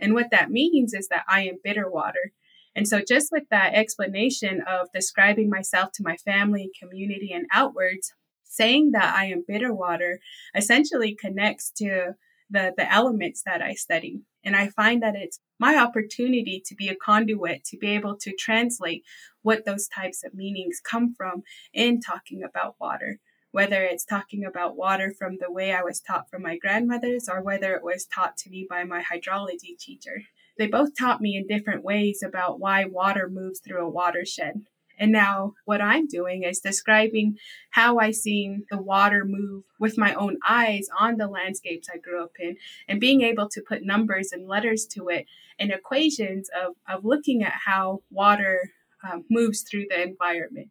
And 0.00 0.14
what 0.14 0.30
that 0.30 0.50
means 0.50 0.94
is 0.94 1.08
that 1.08 1.24
I 1.28 1.42
am 1.42 1.58
bitter 1.62 1.90
water. 1.90 2.32
And 2.74 2.88
so, 2.88 3.02
just 3.06 3.30
with 3.30 3.44
that 3.50 3.74
explanation 3.74 4.62
of 4.66 4.88
describing 4.92 5.50
myself 5.50 5.92
to 5.92 6.02
my 6.02 6.16
family, 6.16 6.70
community, 6.80 7.30
and 7.32 7.46
outwards, 7.52 8.14
saying 8.44 8.92
that 8.92 9.14
I 9.14 9.26
am 9.26 9.44
bitter 9.46 9.72
water 9.72 10.20
essentially 10.54 11.14
connects 11.14 11.70
to 11.72 12.14
the, 12.50 12.72
the 12.76 12.90
elements 12.90 13.42
that 13.44 13.62
I 13.62 13.74
study. 13.74 14.22
And 14.44 14.56
I 14.56 14.68
find 14.68 15.02
that 15.02 15.14
it's 15.14 15.40
my 15.58 15.76
opportunity 15.76 16.62
to 16.66 16.74
be 16.74 16.88
a 16.88 16.96
conduit, 16.96 17.64
to 17.64 17.76
be 17.76 17.88
able 17.94 18.16
to 18.18 18.34
translate 18.34 19.04
what 19.42 19.64
those 19.64 19.88
types 19.88 20.24
of 20.24 20.34
meanings 20.34 20.80
come 20.82 21.14
from 21.14 21.42
in 21.72 22.00
talking 22.00 22.42
about 22.42 22.76
water. 22.80 23.18
Whether 23.52 23.82
it's 23.82 24.04
talking 24.04 24.44
about 24.44 24.76
water 24.76 25.12
from 25.16 25.36
the 25.38 25.52
way 25.52 25.72
I 25.72 25.82
was 25.82 26.00
taught 26.00 26.30
from 26.30 26.42
my 26.42 26.56
grandmothers 26.56 27.28
or 27.28 27.42
whether 27.42 27.74
it 27.74 27.84
was 27.84 28.06
taught 28.06 28.36
to 28.38 28.50
me 28.50 28.66
by 28.68 28.84
my 28.84 29.02
hydrology 29.02 29.78
teacher. 29.78 30.22
They 30.58 30.66
both 30.66 30.96
taught 30.98 31.20
me 31.20 31.36
in 31.36 31.46
different 31.46 31.84
ways 31.84 32.22
about 32.22 32.60
why 32.60 32.84
water 32.84 33.28
moves 33.30 33.60
through 33.60 33.84
a 33.84 33.90
watershed. 33.90 34.62
And 35.02 35.10
now 35.10 35.54
what 35.64 35.80
I'm 35.80 36.06
doing 36.06 36.44
is 36.44 36.60
describing 36.60 37.36
how 37.70 37.98
I 37.98 38.12
seen 38.12 38.66
the 38.70 38.80
water 38.80 39.24
move 39.26 39.64
with 39.80 39.98
my 39.98 40.14
own 40.14 40.38
eyes 40.48 40.86
on 40.96 41.16
the 41.16 41.26
landscapes 41.26 41.88
I 41.92 41.98
grew 41.98 42.22
up 42.22 42.30
in 42.38 42.56
and 42.86 43.00
being 43.00 43.22
able 43.22 43.48
to 43.48 43.60
put 43.66 43.82
numbers 43.82 44.30
and 44.30 44.46
letters 44.46 44.86
to 44.92 45.08
it 45.08 45.26
and 45.58 45.72
equations 45.72 46.48
of, 46.56 46.76
of 46.88 47.04
looking 47.04 47.42
at 47.42 47.52
how 47.66 48.04
water 48.12 48.70
um, 49.02 49.24
moves 49.28 49.62
through 49.62 49.86
the 49.90 50.00
environment. 50.00 50.68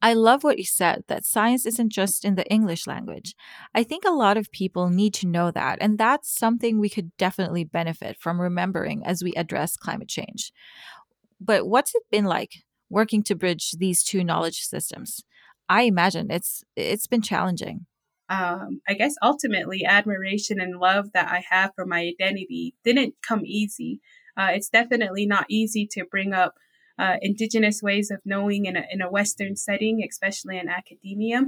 I 0.00 0.14
love 0.14 0.44
what 0.44 0.58
you 0.58 0.64
said 0.64 1.02
that 1.08 1.24
science 1.24 1.66
isn't 1.66 1.90
just 1.90 2.24
in 2.24 2.36
the 2.36 2.46
English 2.46 2.86
language. 2.86 3.34
I 3.74 3.82
think 3.82 4.04
a 4.04 4.12
lot 4.12 4.36
of 4.36 4.52
people 4.52 4.90
need 4.90 5.12
to 5.14 5.26
know 5.26 5.50
that, 5.50 5.78
and 5.80 5.98
that's 5.98 6.32
something 6.32 6.78
we 6.78 6.88
could 6.88 7.16
definitely 7.16 7.64
benefit 7.64 8.16
from 8.16 8.40
remembering 8.40 9.04
as 9.04 9.24
we 9.24 9.32
address 9.32 9.76
climate 9.76 10.08
change. 10.08 10.52
But 11.40 11.66
what's 11.66 11.96
it 11.96 12.04
been 12.12 12.24
like 12.24 12.62
working 12.92 13.22
to 13.24 13.34
bridge 13.34 13.72
these 13.72 14.04
two 14.04 14.22
knowledge 14.22 14.60
systems? 14.60 15.24
I 15.68 15.82
imagine 15.82 16.30
it's 16.30 16.62
it's 16.76 17.06
been 17.06 17.22
challenging. 17.22 17.86
Um, 18.28 18.80
I 18.88 18.94
guess 18.94 19.14
ultimately, 19.22 19.84
admiration 19.84 20.60
and 20.60 20.78
love 20.78 21.12
that 21.12 21.30
I 21.30 21.44
have 21.50 21.72
for 21.74 21.84
my 21.84 22.00
identity 22.00 22.74
didn't 22.84 23.14
come 23.26 23.42
easy. 23.44 24.00
Uh, 24.36 24.50
it's 24.52 24.68
definitely 24.68 25.26
not 25.26 25.46
easy 25.48 25.86
to 25.92 26.04
bring 26.04 26.32
up 26.32 26.54
uh, 26.98 27.16
indigenous 27.20 27.82
ways 27.82 28.10
of 28.10 28.20
knowing 28.24 28.66
in 28.66 28.76
a, 28.76 28.84
in 28.90 29.02
a 29.02 29.10
Western 29.10 29.56
setting, 29.56 30.02
especially 30.08 30.58
in 30.58 30.68
academia. 30.68 31.42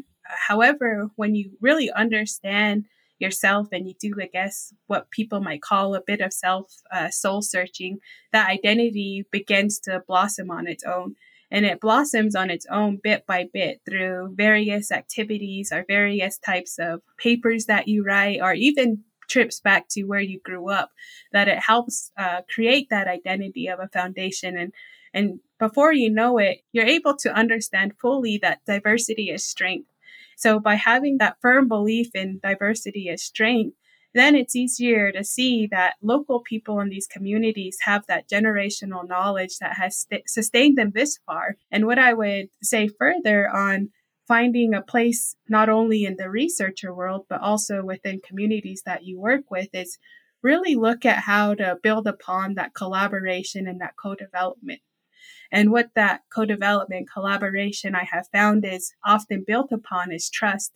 However, 0.49 1.09
when 1.17 1.35
you 1.35 1.53
really 1.61 1.91
understand 1.91 2.87
yourself 3.19 3.69
and 3.73 3.87
you 3.87 3.95
do, 3.99 4.13
I 4.21 4.27
guess, 4.27 4.75
what 4.87 5.11
people 5.11 5.41
might 5.41 5.63
call 5.63 5.95
a 5.95 6.01
bit 6.01 6.21
of 6.21 6.33
self 6.33 6.73
uh, 6.93 7.11
soul 7.11 7.43
searching, 7.43 7.99
that 8.33 8.51
identity 8.51 9.25
begins 9.31 9.79
to 9.81 10.03
blossom 10.07 10.51
on 10.51 10.67
its 10.67 10.85
own. 10.85 11.17
And 11.55 11.65
it 11.65 11.81
blossoms 11.81 12.35
on 12.35 12.51
its 12.51 12.67
own 12.69 12.99
bit 13.01 13.27
by 13.27 13.47
bit 13.53 13.81
through 13.89 14.35
various 14.35 14.91
activities 14.91 15.71
or 15.73 15.85
various 15.87 16.37
types 16.37 16.81
of 16.81 17.01
papers 17.17 17.67
that 17.67 17.87
you 17.87 18.05
write, 18.05 18.41
or 18.43 18.55
even 18.55 19.05
trips 19.31 19.61
back 19.61 19.87
to 19.91 20.03
where 20.03 20.21
you 20.21 20.41
grew 20.45 20.69
up, 20.69 20.91
that 21.33 21.47
it 21.47 21.61
helps 21.61 22.11
uh, 22.19 22.41
create 22.53 22.89
that 22.91 23.07
identity 23.07 23.69
of 23.69 23.79
a 23.79 23.89
foundation. 23.89 24.59
And 24.59 24.73
and 25.15 25.39
before 25.61 25.93
you 25.93 26.11
know 26.11 26.39
it, 26.39 26.59
you're 26.73 26.85
able 26.99 27.17
to 27.19 27.33
understand 27.33 27.93
fully 28.01 28.37
that 28.43 28.65
diversity 28.67 29.31
is 29.31 29.47
strength. 29.47 29.89
So 30.37 30.59
by 30.59 30.75
having 30.75 31.19
that 31.19 31.37
firm 31.41 31.69
belief 31.69 32.09
in 32.17 32.41
diversity 32.43 33.09
as 33.09 33.23
strength, 33.23 33.77
then 34.15 34.37
it's 34.37 34.57
easier 34.57 35.11
to 35.13 35.25
see 35.25 35.67
that 35.67 35.95
local 36.01 36.41
people 36.41 36.81
in 36.81 36.89
these 36.89 37.07
communities 37.07 37.79
have 37.83 38.07
that 38.07 38.29
generational 38.29 39.07
knowledge 39.07 39.59
that 39.59 39.77
has 39.77 39.99
st- 39.99 40.29
sustained 40.29 40.79
them 40.79 40.93
this 40.95 41.19
far. 41.27 41.57
And 41.71 41.87
what 41.87 41.99
I 41.99 42.15
would 42.15 42.49
say 42.63 42.89
further 42.89 43.49
on 43.49 43.91
finding 44.27 44.73
a 44.73 44.83
place 44.83 45.37
not 45.49 45.69
only 45.69 46.05
in 46.05 46.17
the 46.17 46.31
researcher 46.31 46.95
world, 46.95 47.27
but 47.29 47.41
also 47.41 47.83
within 47.83 48.21
communities 48.21 48.83
that 48.87 49.05
you 49.05 49.21
work 49.21 49.51
with 49.51 49.69
is 49.75 49.99
really 50.43 50.75
look 50.75 51.05
at 51.05 51.25
how 51.25 51.55
to 51.55 51.77
build 51.83 52.07
upon 52.07 52.55
that 52.55 52.75
collaboration 52.75 53.67
and 53.67 53.81
that 53.81 53.95
co 54.01 54.15
development. 54.15 54.81
And 55.51 55.71
what 55.71 55.91
that 55.95 56.23
co 56.33 56.45
development 56.45 57.09
collaboration 57.13 57.95
I 57.95 58.05
have 58.05 58.29
found 58.33 58.65
is 58.65 58.95
often 59.05 59.45
built 59.47 59.73
upon 59.73 60.13
is 60.13 60.31
trust. 60.31 60.73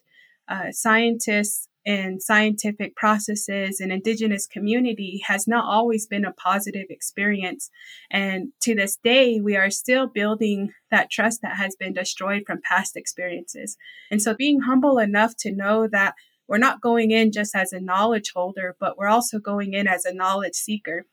Uh, 0.48 0.72
scientists 0.72 1.67
and 1.88 2.22
scientific 2.22 2.94
processes 2.94 3.81
and 3.81 3.90
indigenous 3.90 4.46
community 4.46 5.22
has 5.27 5.48
not 5.48 5.64
always 5.64 6.07
been 6.07 6.27
a 6.27 6.33
positive 6.33 6.85
experience. 6.90 7.70
And 8.11 8.53
to 8.61 8.74
this 8.74 8.98
day, 9.03 9.40
we 9.40 9.57
are 9.57 9.70
still 9.70 10.07
building 10.07 10.74
that 10.90 11.11
trust 11.11 11.40
that 11.40 11.57
has 11.57 11.77
been 11.77 11.94
destroyed 11.94 12.42
from 12.46 12.61
past 12.62 12.94
experiences. 12.94 13.79
And 14.11 14.20
so 14.20 14.35
being 14.35 14.61
humble 14.61 14.98
enough 14.98 15.35
to 15.38 15.51
know 15.51 15.88
that 15.90 16.12
we're 16.46 16.59
not 16.59 16.83
going 16.83 17.11
in 17.11 17.33
just 17.33 17.57
as 17.57 17.72
a 17.72 17.81
knowledge 17.81 18.33
holder, 18.35 18.77
but 18.79 18.98
we're 18.98 19.09
also 19.09 19.38
going 19.38 19.72
in 19.72 19.88
as 19.88 20.05
a 20.05 20.12
knowledge 20.12 20.57
seeker 20.57 21.07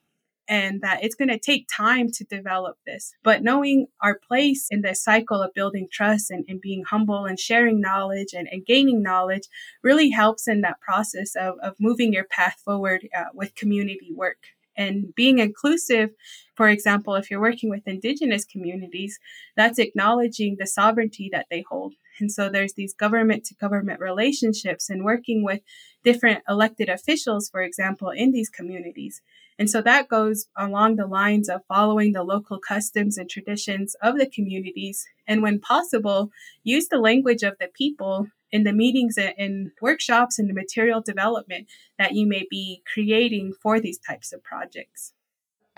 and 0.48 0.82
that 0.82 1.04
it's 1.04 1.16
going 1.16 1.30
to 1.30 1.40
take 1.40 1.68
time 1.76 2.10
to 2.12 2.24
develop 2.24 2.78
this. 2.86 3.14
But 3.24 3.44
knowing 3.44 3.88
our 4.02 4.20
place 4.20 4.68
in 4.70 4.82
the 4.82 4.94
cycle 4.94 5.42
of 5.42 5.54
building 5.54 5.88
trust 5.92 6.30
and, 6.30 6.46
and 6.48 6.62
being 6.62 6.84
humble 6.84 7.26
and 7.26 7.40
sharing 7.40 7.82
knowledge 7.82 8.34
and, 8.34 8.48
and, 8.52 8.66
gaining 8.66 9.02
knowledge 9.02 9.48
really 9.84 10.10
helps 10.10 10.48
in 10.48 10.62
that 10.62 10.80
process 10.80 11.36
of, 11.36 11.56
of 11.62 11.76
moving 11.80 12.14
your 12.14 12.26
path 12.26 12.62
forward 12.64 13.08
uh, 13.18 13.26
with 13.34 13.56
community 13.56 14.12
work. 14.14 14.38
And 14.78 15.16
being 15.16 15.40
inclusive, 15.40 16.10
for 16.56 16.68
example, 16.68 17.16
if 17.16 17.32
you're 17.32 17.42
working 17.42 17.70
with 17.70 17.88
Indigenous 17.88 18.44
communities, 18.44 19.18
that's 19.56 19.80
acknowledging 19.80 20.58
the 20.60 20.68
sovereignty 20.68 21.30
that 21.32 21.46
they 21.50 21.64
hold. 21.70 21.94
And 22.20 22.32
so 22.32 22.50
there's 22.50 22.74
these 22.74 22.94
government 22.94 23.46
to 23.46 23.56
government 23.56 24.00
relationships 24.00 24.90
and 24.90 25.04
working 25.04 25.44
with 25.44 25.62
different 26.04 26.44
elected 26.48 26.90
officials, 26.90 27.50
for 27.50 27.62
example, 27.62 28.10
in 28.10 28.32
these 28.32 28.50
communities. 28.50 29.22
And 29.58 29.70
so 29.70 29.82
that 29.82 30.10
goes 30.10 30.48
along 30.58 30.96
the 30.96 31.08
lines 31.08 31.48
of 31.48 31.62
following 31.68 32.12
the 32.12 32.24
local 32.24 32.60
customs 32.60 33.18
and 33.18 33.30
traditions 33.30 33.96
of 34.02 34.18
the 34.18 34.26
communities. 34.26 35.06
And 35.28 35.41
when 35.41 35.60
possible, 35.60 36.30
use 36.63 36.89
the 36.89 36.98
language 36.98 37.41
of 37.41 37.58
the 37.60 37.68
people 37.68 38.28
in 38.52 38.63
the 38.63 38.74
meetings 38.74 39.18
and 39.18 39.72
workshops 39.82 40.39
and 40.39 40.50
the 40.50 40.54
material 40.54 41.02
development 41.02 41.68
that 41.98 42.13
you 42.13 42.28
may 42.28 42.46
be 42.50 42.82
creating 42.91 43.54
for 43.62 43.80
these 43.80 43.98
types 43.98 44.34
of 44.34 44.44
projects. 44.44 45.13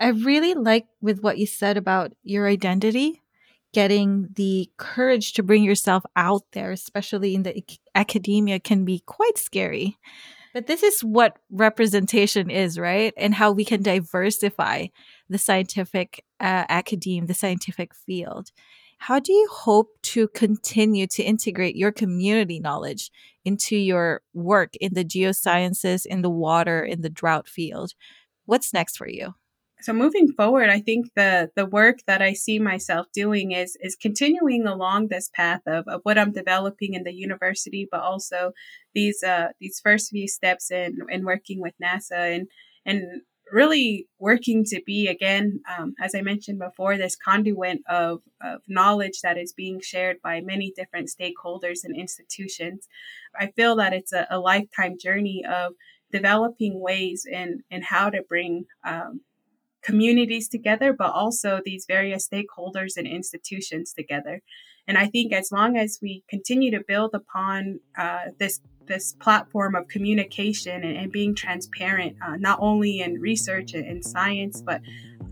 I 0.00 0.08
really 0.08 0.54
like 0.54 0.86
with 1.00 1.20
what 1.22 1.38
you 1.38 1.46
said 1.46 1.76
about 1.76 2.12
your 2.22 2.46
identity, 2.46 3.22
getting 3.72 4.28
the 4.34 4.70
courage 4.76 5.32
to 5.34 5.42
bring 5.42 5.64
yourself 5.64 6.04
out 6.14 6.42
there, 6.52 6.70
especially 6.70 7.34
in 7.34 7.42
the 7.42 7.62
academia, 7.94 8.60
can 8.60 8.84
be 8.84 9.00
quite 9.06 9.38
scary. 9.38 9.98
But 10.54 10.66
this 10.66 10.82
is 10.82 11.02
what 11.02 11.38
representation 11.50 12.50
is, 12.50 12.78
right? 12.78 13.12
And 13.16 13.34
how 13.34 13.52
we 13.52 13.64
can 13.64 13.82
diversify 13.82 14.86
the 15.28 15.38
scientific 15.38 16.24
uh, 16.40 16.64
academe, 16.68 17.26
the 17.26 17.34
scientific 17.34 17.94
field. 17.94 18.50
How 18.98 19.20
do 19.20 19.32
you 19.32 19.48
hope 19.50 19.90
to 20.02 20.28
continue 20.28 21.06
to 21.08 21.22
integrate 21.22 21.76
your 21.76 21.92
community 21.92 22.58
knowledge 22.58 23.10
into 23.44 23.76
your 23.76 24.22
work 24.34 24.74
in 24.76 24.94
the 24.94 25.04
geosciences, 25.04 26.04
in 26.04 26.22
the 26.22 26.30
water, 26.30 26.82
in 26.82 27.02
the 27.02 27.10
drought 27.10 27.46
field? 27.48 27.92
What's 28.46 28.72
next 28.72 28.96
for 28.96 29.08
you? 29.08 29.34
So 29.80 29.92
moving 29.92 30.32
forward, 30.32 30.70
I 30.70 30.80
think 30.80 31.06
the 31.14 31.50
the 31.54 31.66
work 31.66 31.98
that 32.06 32.20
I 32.20 32.32
see 32.32 32.58
myself 32.58 33.06
doing 33.12 33.52
is 33.52 33.76
is 33.80 33.96
continuing 33.96 34.66
along 34.66 35.08
this 35.08 35.30
path 35.32 35.62
of, 35.66 35.86
of 35.86 36.00
what 36.02 36.18
I'm 36.18 36.32
developing 36.32 36.94
in 36.94 37.04
the 37.04 37.12
university, 37.12 37.88
but 37.90 38.00
also 38.00 38.52
these 38.94 39.22
uh, 39.22 39.48
these 39.60 39.80
first 39.82 40.10
few 40.10 40.26
steps 40.26 40.70
in 40.70 40.98
in 41.08 41.24
working 41.24 41.60
with 41.60 41.74
NASA 41.82 42.36
and 42.36 42.48
and 42.84 43.22
really 43.52 44.06
working 44.18 44.62
to 44.62 44.82
be 44.84 45.06
again, 45.06 45.60
um, 45.78 45.94
as 46.02 46.14
I 46.14 46.22
mentioned 46.22 46.58
before, 46.58 46.96
this 46.96 47.16
conduit 47.16 47.78
of 47.88 48.20
of 48.42 48.60
knowledge 48.66 49.20
that 49.22 49.38
is 49.38 49.52
being 49.52 49.80
shared 49.80 50.16
by 50.22 50.40
many 50.40 50.72
different 50.76 51.08
stakeholders 51.08 51.80
and 51.84 51.96
institutions. 51.96 52.88
I 53.38 53.52
feel 53.54 53.76
that 53.76 53.92
it's 53.92 54.12
a, 54.12 54.26
a 54.30 54.40
lifetime 54.40 54.96
journey 55.00 55.44
of 55.48 55.74
developing 56.10 56.80
ways 56.80 57.24
in 57.30 57.62
in 57.70 57.82
how 57.82 58.10
to 58.10 58.22
bring 58.28 58.64
um, 58.84 59.20
communities 59.82 60.48
together, 60.48 60.92
but 60.92 61.12
also 61.12 61.60
these 61.64 61.84
various 61.86 62.28
stakeholders 62.28 62.96
and 62.96 63.06
institutions 63.06 63.92
together. 63.92 64.42
And 64.86 64.96
I 64.96 65.06
think 65.06 65.32
as 65.32 65.52
long 65.52 65.76
as 65.76 65.98
we 66.00 66.24
continue 66.28 66.70
to 66.70 66.84
build 66.86 67.14
upon 67.14 67.80
uh, 67.96 68.30
this 68.38 68.60
this 68.88 69.14
platform 69.20 69.74
of 69.74 69.86
communication 69.88 70.82
and, 70.84 70.96
and 70.96 71.12
being 71.12 71.34
transparent, 71.34 72.16
uh, 72.26 72.36
not 72.36 72.58
only 72.60 73.00
in 73.00 73.20
research 73.20 73.74
and, 73.74 74.04
science, 74.04 74.62
but 74.62 74.80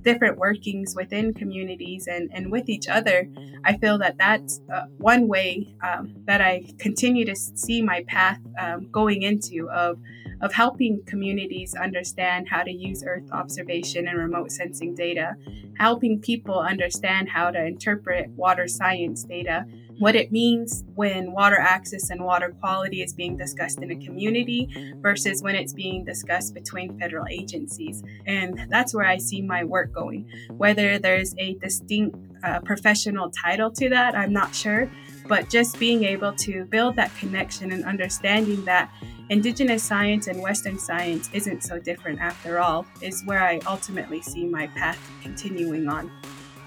different 0.03 0.39
workings 0.39 0.95
within 0.95 1.33
communities 1.33 2.07
and, 2.07 2.31
and 2.33 2.51
with 2.53 2.69
each 2.69 2.89
other, 2.89 3.29
I 3.65 3.77
feel 3.77 3.99
that 3.99 4.19
that's 4.19 4.61
uh, 4.73 4.87
one 4.99 5.27
way 5.29 5.75
um, 5.83 6.15
that 6.27 6.41
I 6.41 6.65
continue 6.79 7.25
to 7.25 7.35
see 7.35 7.83
my 7.83 8.05
path 8.07 8.39
um, 8.59 8.89
going 8.91 9.23
into 9.23 9.69
of 9.71 9.99
of 10.43 10.53
helping 10.53 11.03
communities 11.07 11.75
understand 11.75 12.49
how 12.49 12.63
to 12.63 12.71
use 12.71 13.03
Earth 13.07 13.31
observation 13.33 14.07
and 14.07 14.19
remote 14.19 14.53
sensing 14.53 14.95
data, 14.95 15.35
helping 15.79 16.21
people 16.21 16.59
understand 16.59 17.29
how 17.29 17.51
to 17.51 17.65
interpret 17.65 18.29
water 18.31 18.69
science 18.69 19.25
data, 19.25 19.65
what 19.99 20.15
it 20.15 20.31
means 20.31 20.85
when 20.95 21.33
water 21.33 21.59
access 21.59 22.11
and 22.11 22.23
water 22.23 22.55
quality 22.61 23.03
is 23.03 23.13
being 23.13 23.37
discussed 23.37 23.81
in 23.81 23.91
a 23.91 24.05
community 24.05 24.95
versus 24.97 25.43
when 25.43 25.55
it's 25.55 25.73
being 25.73 26.05
discussed 26.05 26.55
between 26.55 26.99
federal 26.99 27.27
agencies. 27.29 28.03
And 28.27 28.67
that's 28.69 28.95
where 28.95 29.07
I 29.07 29.19
see 29.19 29.43
my 29.43 29.65
work 29.65 29.93
going. 29.93 30.29
Whether 30.51 30.99
there's 30.99 31.35
a 31.39 31.55
distinct 31.55 32.17
uh, 32.45 32.61
professional 32.61 33.31
title 33.31 33.71
to 33.73 33.89
that, 33.91 34.15
I'm 34.15 34.33
not 34.33 34.55
sure. 34.55 34.91
But 35.27 35.49
just 35.49 35.79
being 35.79 36.05
able 36.05 36.33
to 36.35 36.65
build 36.67 36.97
that 36.97 37.15
connection 37.17 37.73
and 37.73 37.85
understanding 37.85 38.65
that 38.67 38.93
Indigenous 39.29 39.83
science 39.83 40.29
and 40.29 40.41
Western 40.41 40.79
science 40.79 41.29
isn't 41.33 41.65
so 41.65 41.81
different 41.81 42.21
after 42.21 42.61
all 42.61 42.87
is 43.01 43.25
where 43.25 43.43
I 43.43 43.61
ultimately 43.67 44.23
see 44.23 44.47
my 44.47 44.69
path 44.69 45.01
continuing 45.21 45.89
on. 45.89 46.13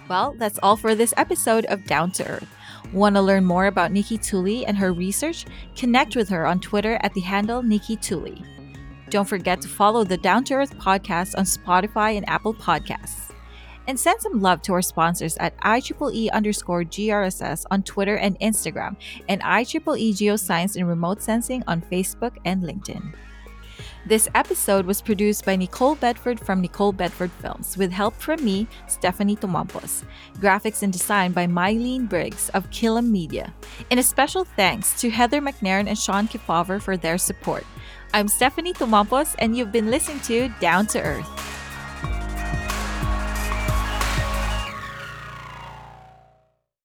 Well, 0.09 0.35
that's 0.37 0.59
all 0.61 0.75
for 0.75 0.93
this 0.93 1.13
episode 1.15 1.65
of 1.65 1.85
Down 1.85 2.11
to 2.13 2.27
Earth. 2.27 2.58
Want 2.91 3.15
to 3.15 3.21
learn 3.21 3.45
more 3.45 3.67
about 3.67 3.91
Nikki 3.91 4.17
Tulley 4.17 4.63
and 4.65 4.75
her 4.75 4.91
research? 4.91 5.45
Connect 5.75 6.15
with 6.15 6.27
her 6.29 6.47
on 6.47 6.59
Twitter 6.59 6.97
at 7.01 7.13
the 7.13 7.21
handle 7.21 7.61
Nikki 7.61 7.95
Tulley. 7.95 8.43
Don't 9.11 9.27
forget 9.27 9.61
to 9.61 9.67
follow 9.67 10.03
the 10.03 10.17
Down 10.17 10.43
to 10.45 10.55
Earth 10.55 10.75
podcast 10.77 11.37
on 11.37 11.43
Spotify 11.43 12.17
and 12.17 12.27
Apple 12.27 12.53
Podcasts. 12.53 13.31
And 13.87 13.99
send 13.99 14.21
some 14.21 14.41
love 14.41 14.63
to 14.63 14.73
our 14.73 14.81
sponsors 14.81 15.37
at 15.37 15.55
IEEE 15.61 16.31
underscore 16.31 16.83
GRSS 16.83 17.65
on 17.69 17.83
Twitter 17.83 18.17
and 18.17 18.39
Instagram, 18.39 18.95
and 19.27 19.41
IEEE 19.41 20.13
Geoscience 20.13 20.75
and 20.75 20.87
Remote 20.87 21.21
Sensing 21.21 21.63
on 21.67 21.81
Facebook 21.81 22.37
and 22.45 22.63
LinkedIn. 22.63 23.13
This 24.05 24.29
episode 24.33 24.85
was 24.85 25.01
produced 25.01 25.45
by 25.45 25.57
Nicole 25.57 25.95
Bedford 25.95 26.39
from 26.39 26.61
Nicole 26.61 26.93
Bedford 26.93 27.31
Films 27.31 27.77
with 27.77 27.91
help 27.91 28.15
from 28.15 28.43
me, 28.43 28.65
Stephanie 28.87 29.35
Tumampos. 29.35 30.03
Graphics 30.37 30.83
and 30.83 30.93
design 30.93 31.33
by 31.33 31.45
Mylene 31.45 32.07
Briggs 32.07 32.49
of 32.49 32.69
Killam 32.69 33.09
Media. 33.09 33.53
And 33.91 33.99
a 33.99 34.03
special 34.03 34.45
thanks 34.45 34.99
to 35.01 35.09
Heather 35.09 35.41
McNairn 35.41 35.87
and 35.87 35.97
Sean 35.97 36.27
Kefauver 36.27 36.81
for 36.81 36.95
their 36.95 37.17
support. 37.17 37.65
I'm 38.13 38.29
Stephanie 38.29 38.73
Tumampos, 38.73 39.35
and 39.37 39.55
you've 39.55 39.73
been 39.73 39.91
listening 39.91 40.21
to 40.21 40.47
Down 40.61 40.87
to 40.87 41.01
Earth. 41.01 41.58